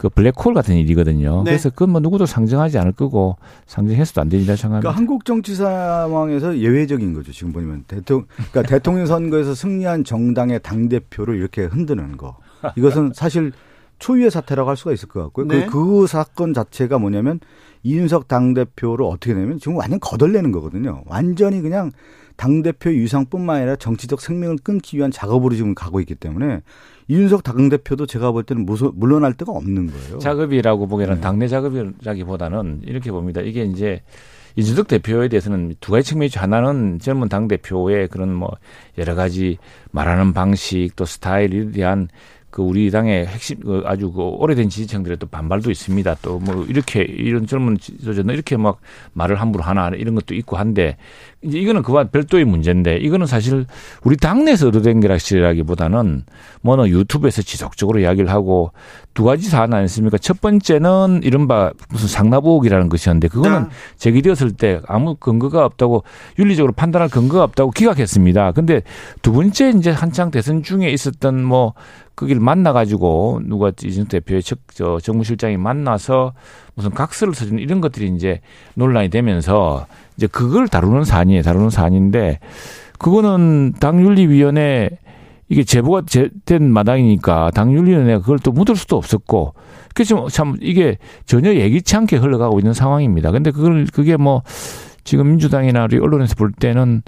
[0.00, 1.42] 그 블랙홀 같은 일이거든요.
[1.44, 1.50] 네.
[1.50, 3.36] 그래서 그건 뭐 누구도 상정하지 않을 거고
[3.66, 4.80] 상정해서도 안 되리라 생각합니다.
[4.80, 7.32] 그러니까 한국 정치 상황에서 예외적인 거죠.
[7.32, 12.38] 지금 보면 대통령 그러니까 대통령 선거에서 승리한 정당의 당 대표를 이렇게 흔드는 거.
[12.76, 13.52] 이것은 사실
[13.98, 15.46] 초유의 사태라고 할 수가 있을 것 같고요.
[15.46, 15.66] 그, 네.
[15.66, 17.38] 그, 그 사건 자체가 뭐냐면
[17.82, 21.02] 이준석 당 대표를 어떻게 되면 지금 완전 거덜내는 거거든요.
[21.06, 21.92] 완전히 그냥
[22.36, 26.62] 당 대표 유상뿐만 아니라 정치적 생명을 끊기 위한 작업으로 지금 가고 있기 때문에
[27.08, 30.18] 이준석 당대표도 제가 볼 때는 무서, 물러날 데가 없는 거예요.
[30.18, 31.20] 작업이라고 보기에는 네.
[31.20, 33.40] 당내 작업이라기보다는 이렇게 봅니다.
[33.40, 34.00] 이게 이제
[34.56, 36.40] 이준석 대표에 대해서는 두 가지 측면이 있죠.
[36.40, 38.50] 하나는 젊은 당대표의 그런 뭐
[38.96, 39.58] 여러 가지
[39.90, 42.08] 말하는 방식 또 스타일에 대한
[42.50, 46.16] 그 우리 당의 핵심 그 아주 그 오래된 지지층들의 또 반발도 있습니다.
[46.22, 48.80] 또 뭐 이렇게 이런 젊은 지도자는 이렇게 막
[49.12, 50.96] 말을 함부로 하나 이런 것도 있고 한데
[51.42, 53.66] 이제 이거는 그와 별도의 문제인데 이거는 사실
[54.02, 56.24] 우리 당내에서 얻어된 게라기보다는
[56.62, 58.72] 뭐 유튜브에서 지속적으로 이야기를 하고
[59.12, 60.18] 두 가지 사안 아니습니까?
[60.18, 63.68] 첫 번째는 이른바 무슨 상납의혹이라는 것이었는데 그거는 네.
[63.96, 66.04] 제기되었을 때 아무 근거가 없다고
[66.38, 68.52] 윤리적으로 판단할 근거가 없다고 기각했습니다.
[68.52, 68.82] 근데
[69.22, 71.74] 두 번째 이제 한창 대선 중에 있었던 뭐
[72.20, 76.34] 거기를 만나가지고 누가 이준석 대표의 저, 저 정무실장이 만나서
[76.74, 78.40] 무슨 각서를 써주는 이런 것들이 이제
[78.74, 79.86] 논란이 되면서
[80.18, 81.42] 이제 그걸 다루는 사안이에요.
[81.42, 82.40] 다루는 사안인데
[82.98, 84.90] 그거는 당윤리위원회
[85.48, 86.02] 이게 제보가
[86.44, 89.54] 된 마당이니까 당윤리위원회가 그걸 또 묻을 수도 없었고
[89.94, 93.30] 그래서 참 이게 전혀 예기치 않게 흘러가고 있는 상황입니다.
[93.30, 94.42] 근데 그걸 그게 뭐
[95.04, 97.02] 지금 민주당이나 우리 언론에서 볼 때는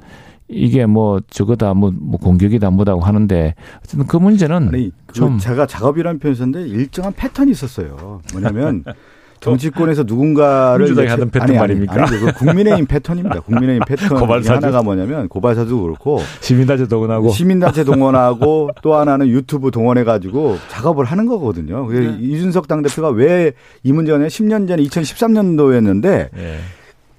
[0.53, 6.19] 이게 뭐 저거다 뭐, 뭐 공격이다 뭐다고 하는데 어쨌든 그 문제는 아니, 좀 제가 작업이라는
[6.19, 8.21] 표현 썼는데 일정한 패턴이 있었어요.
[8.33, 8.85] 뭐냐면
[9.43, 11.95] 정치권에서 누군가를 민주당이 하던 패턴 아니, 말입니까?
[11.95, 13.41] 아니, 그 국민의힘 패턴입니다.
[13.41, 14.53] 국민의힘 패턴 고발사주.
[14.53, 21.27] 하나가 뭐냐면 고발사도 그렇고 시민단체 동원하고 시민단체 동원하고 또 하나는 유튜브 동원해 가지고 작업을 하는
[21.27, 21.91] 거거든요.
[21.91, 22.17] 네.
[22.21, 26.59] 이준석 당대표가 왜 이 문제는 10년 전에 2013년도였는데 네.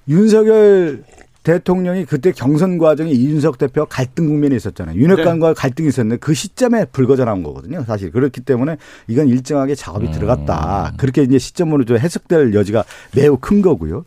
[0.08, 1.04] 윤석열
[1.44, 4.98] 대통령이 그때 경선 과정에 이준석 대표와 갈등 국면에 있었잖아요.
[4.98, 5.54] 윤핵관과 네.
[5.54, 7.84] 갈등이 있었는데 그 시점에 불거져 나온 거거든요.
[7.86, 8.76] 사실 그렇기 때문에
[9.06, 10.12] 이건 일정하게 작업이 음.
[10.12, 10.94] 들어갔다.
[10.96, 12.84] 그렇게 이제 시점으로 좀 해석될 여지가
[13.14, 14.04] 매우 큰 거고요.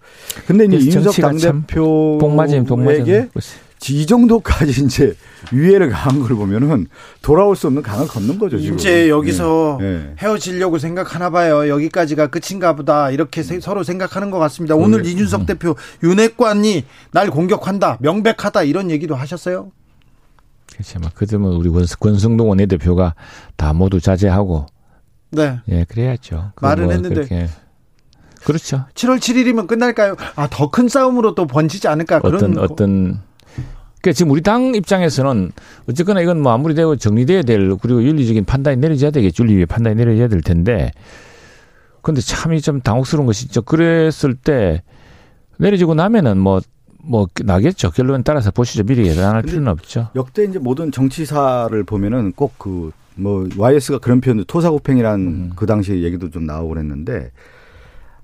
[0.48, 3.30] 근데 이제 이준석 당대표에게
[3.90, 5.16] 이 정도까지 이제
[5.52, 6.88] 위해를 가한 걸 보면은
[7.22, 8.60] 돌아올 수 없는 강을 걷는 거죠.
[8.60, 8.76] 지금.
[8.76, 9.92] 이제 여기서 네.
[9.98, 10.16] 네.
[10.20, 11.70] 헤어지려고 생각하나 봐요.
[11.70, 13.60] 여기까지가 끝인가 보다 이렇게 음.
[13.62, 14.76] 서로 생각하는 것 같습니다.
[14.76, 15.06] 오늘 음.
[15.06, 19.72] 이준석 대표 윤핵관이 날 공격한다, 명백하다 이런 얘기도 하셨어요.
[20.74, 21.00] 그렇죠.
[21.00, 21.70] 막 그러면 우리
[22.00, 23.16] 권성동 원내대표가
[23.56, 24.66] 다 모두 자제하고
[25.32, 25.60] 네.
[25.70, 26.52] 예, 그래야죠.
[26.62, 27.50] 말은 뭐 했는데
[28.44, 28.86] 그렇죠.
[28.94, 30.16] 7월 7일이면 끝날까요?
[30.36, 33.22] 아, 더 큰 싸움으로 또 번지지 않을까 어떤 그런 어떤
[34.08, 35.52] 그러니까 지금 우리 당 입장에서는
[35.90, 39.44] 어쨌거나 이건 뭐 아무리 되고 정리돼야 될 그리고 윤리적인 판단이 내려져야 되겠죠.
[39.44, 40.92] 윤리의 판단이 내려져야 될 텐데.
[42.02, 44.82] 근데 참이 좀 당혹스러운 것이 죠 그랬을 때
[45.58, 46.62] 내려지고 나면은 뭐,
[47.04, 47.92] 뭐 나겠죠.
[47.92, 48.84] 결론에 따라서 보시죠.
[48.84, 50.10] 미리 예단할 필요는 없죠.
[50.16, 55.52] 역대 이제 모든 정치사를 보면은 꼭 그 뭐 YS가 그런 표현도 토사구팽이란 음.
[55.56, 57.32] 그 당시 얘기도 좀 나오고 그랬는데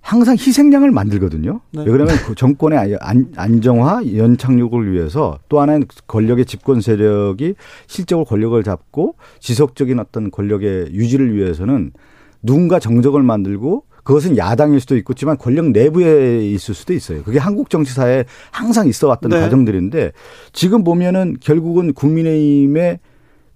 [0.04, 1.62] 항상 희생양을 만들거든요.
[1.72, 1.86] 네.
[1.88, 3.00] 왜냐하면 그 정권의
[3.36, 7.56] 안정화, 연착륙을 위해서 또 하나는 권력의 집권 세력이
[7.88, 11.94] 실적으로 권력을 잡고 지속적인 어떤 권력의 유지를 위해서는
[12.42, 17.24] 누군가 정적을 만들고 그것은 야당일 수도 있겠지만 권력 내부에 있을 수도 있어요.
[17.24, 19.40] 그게 한국 정치사에 항상 있어 왔던 네.
[19.40, 20.12] 과정들인데
[20.52, 23.00] 지금 보면은 결국은 국민의힘의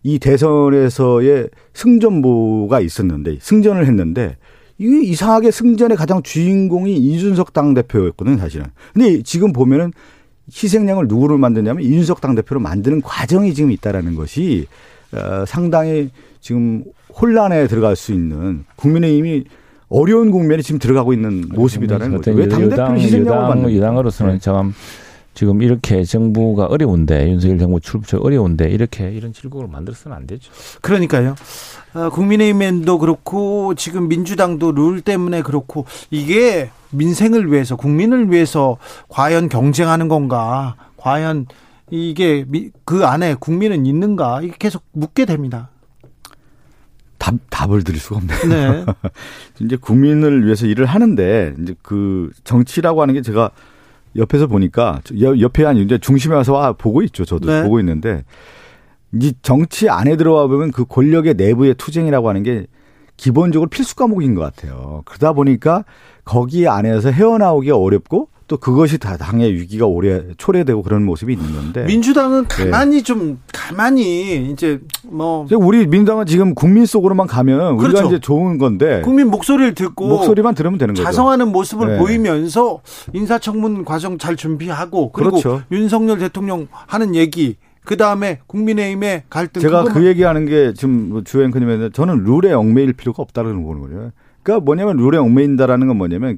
[0.03, 4.37] 이 대선에서의 승전보가 있었는데 승전을 했는데
[4.77, 8.67] 이게 이상하게 승전의 가장 주인공이 이준석 당대표였거든요, 사실은.
[8.93, 9.91] 근데 지금 보면은
[10.51, 14.67] 희생양을 누구를 만드냐면 이준석 당대표로 만드는 과정이 지금 있다라는 것이
[15.11, 16.09] 어, 상당히
[16.39, 16.83] 지금
[17.19, 19.45] 혼란에 들어갈 수 있는 국민의힘이
[19.89, 22.31] 어려운 국면에 지금 들어가고 있는 모습이다라는 거죠.
[22.31, 24.39] 왜 당대표를 희생양을 만드는 여당으로서는 네.
[24.39, 24.73] 참
[25.33, 30.51] 지금 이렇게 정부가 어려운데 윤석열 정부 출범 어려운데 이렇게 이런 질국을 만들어서는 안 되죠.
[30.81, 31.35] 그러니까요.
[31.97, 38.77] 어, 국민의힘도 그렇고 지금 민주당도 룰 때문에 그렇고 이게 민생을 위해서 국민을 위해서
[39.09, 40.75] 과연 경쟁하는 건가?
[40.97, 41.47] 과연
[41.89, 42.45] 이게
[42.85, 44.41] 그 안에 국민은 있는가?
[44.43, 45.69] 이게 계속 묻게 됩니다.
[47.17, 48.39] 답, 답을 드릴 수가 없네요.
[48.47, 48.85] 네.
[49.59, 53.49] 이제 국민을 위해서 일을 하는데 이제 그 정치라고 하는 게 제가
[54.15, 57.25] 옆에서 보니까 옆에 아니 이제 중심에 와서 와 보고 있죠.
[57.25, 57.63] 저도 네.
[57.63, 58.23] 보고 있는데
[59.13, 62.67] 이 정치 안에 들어와 보면 그 권력의 내부의 투쟁이라고 하는 게
[63.15, 65.01] 기본적으로 필수 과목인 것 같아요.
[65.05, 65.85] 그러다 보니까
[66.23, 71.83] 거기 안에서 헤어나오기 어렵고 또 그것이 다 당의 위기가 오래 초래되고 그런 모습이 있는 건데
[71.83, 72.63] 민주당은 네.
[72.69, 73.03] 가만히 네.
[73.03, 78.07] 좀 가만히 이제 뭐 우리 민주당은 지금 국민 속으로만 가면 우리가 그렇죠.
[78.07, 81.03] 이제 좋은 건데 국민 목소리를 듣고 목소리만 들으면 되는 거죠.
[81.03, 81.97] 자성하는 모습을 네.
[81.99, 82.79] 보이면서
[83.13, 85.63] 인사청문 과정 잘 준비하고 그리고 그렇죠.
[85.71, 89.61] 윤석열 대통령 하는 얘기 그 다음에 국민의힘의 갈등.
[89.61, 94.11] 제가 그 얘기하는 게 지금 뭐주 앵커님의 저는 룰에 얽매일 필요가 없다는 보는 거예요.
[94.43, 96.37] 그러니까 뭐냐면 룰에 얽매인다라는 건 뭐냐면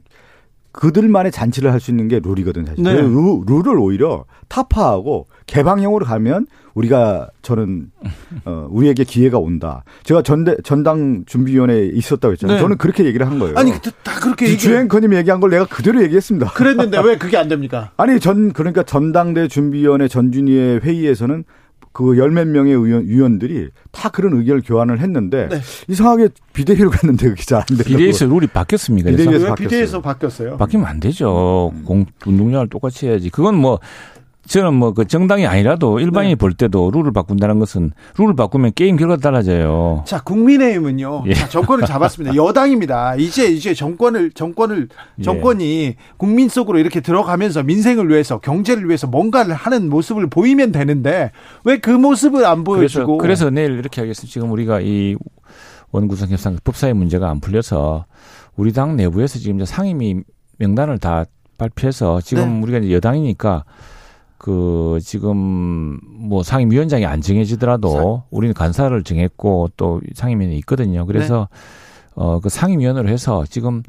[0.80, 2.84] 그들만의 잔치를 할 수 있는 게 룰이거든 사실.
[2.84, 2.93] 네.
[2.93, 7.91] 룰, 룰을 오히려 타파하고 개방형으로 가면 우리가 저는
[8.45, 9.84] 어 우리에게 기회가 온다.
[10.03, 12.55] 제가 전대 전당 준비위원회에 있었다고 했잖아요.
[12.57, 12.61] 네.
[12.61, 13.55] 저는 그렇게 얘기를 한 거예요.
[13.57, 13.71] 아니
[14.03, 14.55] 다 그렇게.
[14.55, 16.51] 주행커님 얘기한 걸 내가 그대로 얘기했습니다.
[16.53, 17.91] 그랬는데 왜 그게 안 됩니까?
[17.97, 21.43] 아니 전 그러니까 전당대 준비위원회 전준위의 회의에서는
[21.91, 25.59] 그 열 몇 명의 의원, 위원들이 다 그런 의견을 교환을 했는데 네.
[25.87, 29.09] 이상하게 비대위로 갔는데 그게 잘 안 되고 비대위에서 룰이 바뀌었습니까?
[29.09, 30.57] 비대위에서, 비대위에서 바뀌었어요.
[30.57, 31.71] 바뀌면 안 되죠.
[31.73, 31.83] 음.
[31.83, 33.29] 공 운동량을 똑같이 해야지.
[33.29, 33.79] 그건 뭐
[34.49, 36.35] 저는 뭐 그 정당이 아니라도 일반인이 네.
[36.35, 40.03] 볼 때도 룰을 바꾼다는 것은 룰을 바꾸면 게임 결과가 달라져요.
[40.07, 41.23] 자, 국민의힘은요.
[41.27, 41.33] 예.
[41.35, 42.35] 자, 정권을 잡았습니다.
[42.35, 43.15] 여당입니다.
[43.15, 44.89] 이제 이제 정권을 정권을
[45.19, 45.23] 예.
[45.23, 45.95] 정권이 예.
[46.17, 51.31] 국민 속으로 이렇게 들어가면서 민생을 위해서 경제를 위해서 뭔가를 하는 모습을 보이면 되는데
[51.63, 54.31] 왜 그 모습을 안 보여주고 그래서, 그래서 내일 이렇게 하겠습니다.
[54.31, 55.15] 지금 우리가 이
[55.91, 58.05] 원구성 협상 법사위 문제가 안 풀려서
[58.55, 60.21] 우리 당 내부에서 지금 상임위
[60.57, 61.25] 명단을 다
[61.57, 62.61] 발표해서 지금 네.
[62.63, 63.63] 우리가 이제 여당이니까
[64.39, 71.05] 그 지금 뭐 상임위원장이 안 정해지더라도 우리는 간사를 정했고 또 상임위원회 있거든요.
[71.05, 71.59] 그래서 네.
[72.15, 73.83] 어그 상임위원회로 해서 지금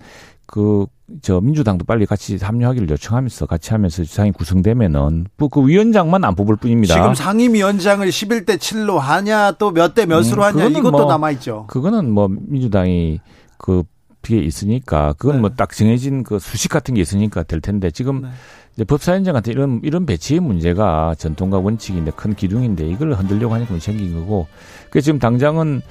[0.47, 0.87] 그,
[1.23, 6.95] 저, 민주당도 빨리 같이 합류하기를 요청하면서 같이 하면서 주상이 구성되면은 그 위원장만 안 뽑을 뿐입니다.
[6.95, 11.67] 지금 상임위원장을 11대 7로 하냐 또 몇 대 몇으로 음, 하냐 이것도 뭐, 남아 있죠.
[11.69, 13.21] 그거는 뭐 민주당이
[13.59, 13.85] 그,
[14.23, 15.41] 비에 있으니까 그건 네.
[15.41, 18.29] 뭐딱 정해진 그 수식 같은 게 있으니까 될 텐데 지금 네.
[18.75, 24.15] 이제 법사위원장 같은 이런 이런 배치의 문제가 전통과 원칙인데 큰 기둥인데 이걸 흔들려고 하니까 생긴
[24.15, 24.47] 거고
[24.91, 25.83] 그 지금 당장은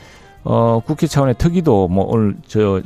[0.43, 2.81] 어 국회 차원의 특위도 뭐 오늘 저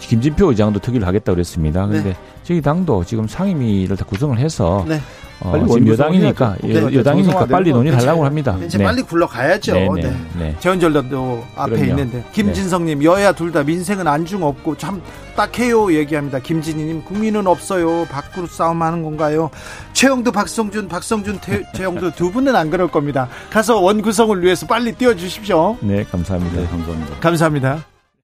[0.00, 1.86] 김진표 의장도 특위를 하겠다 고 그랬습니다.
[1.86, 2.16] 그런데 네.
[2.44, 5.00] 저희 당도 지금 상임위를 다 구성을 해서 네.
[5.40, 8.58] 어, 지금 여당이니까 네, 여당이니까 빨리 논의를 하려고 합니다.
[8.64, 8.84] 이제 네.
[8.84, 9.72] 빨리 굴러가야죠.
[9.72, 10.16] 네, 네, 네.
[10.38, 10.56] 네.
[10.58, 11.90] 재원전도 앞에 그럼요.
[11.90, 15.00] 있는데 김진성님 여야 둘 다 민생은 안중 없고 참
[15.36, 16.38] 딱해요 얘기합니다.
[16.40, 18.04] 김진희님 국민은 없어요.
[18.10, 19.50] 밖으로 싸움하는 건가요?
[19.92, 23.28] 최영도 박성준 박성준 태, 최영도 두 분은 안 그럴 겁니다.
[23.50, 25.76] 가서 원구성을 위해서 빨리 뛰어주십시오.
[25.82, 26.68] 네 감사합니다.
[26.68, 27.14] 감사합니다.
[27.20, 27.97] 감사합니다.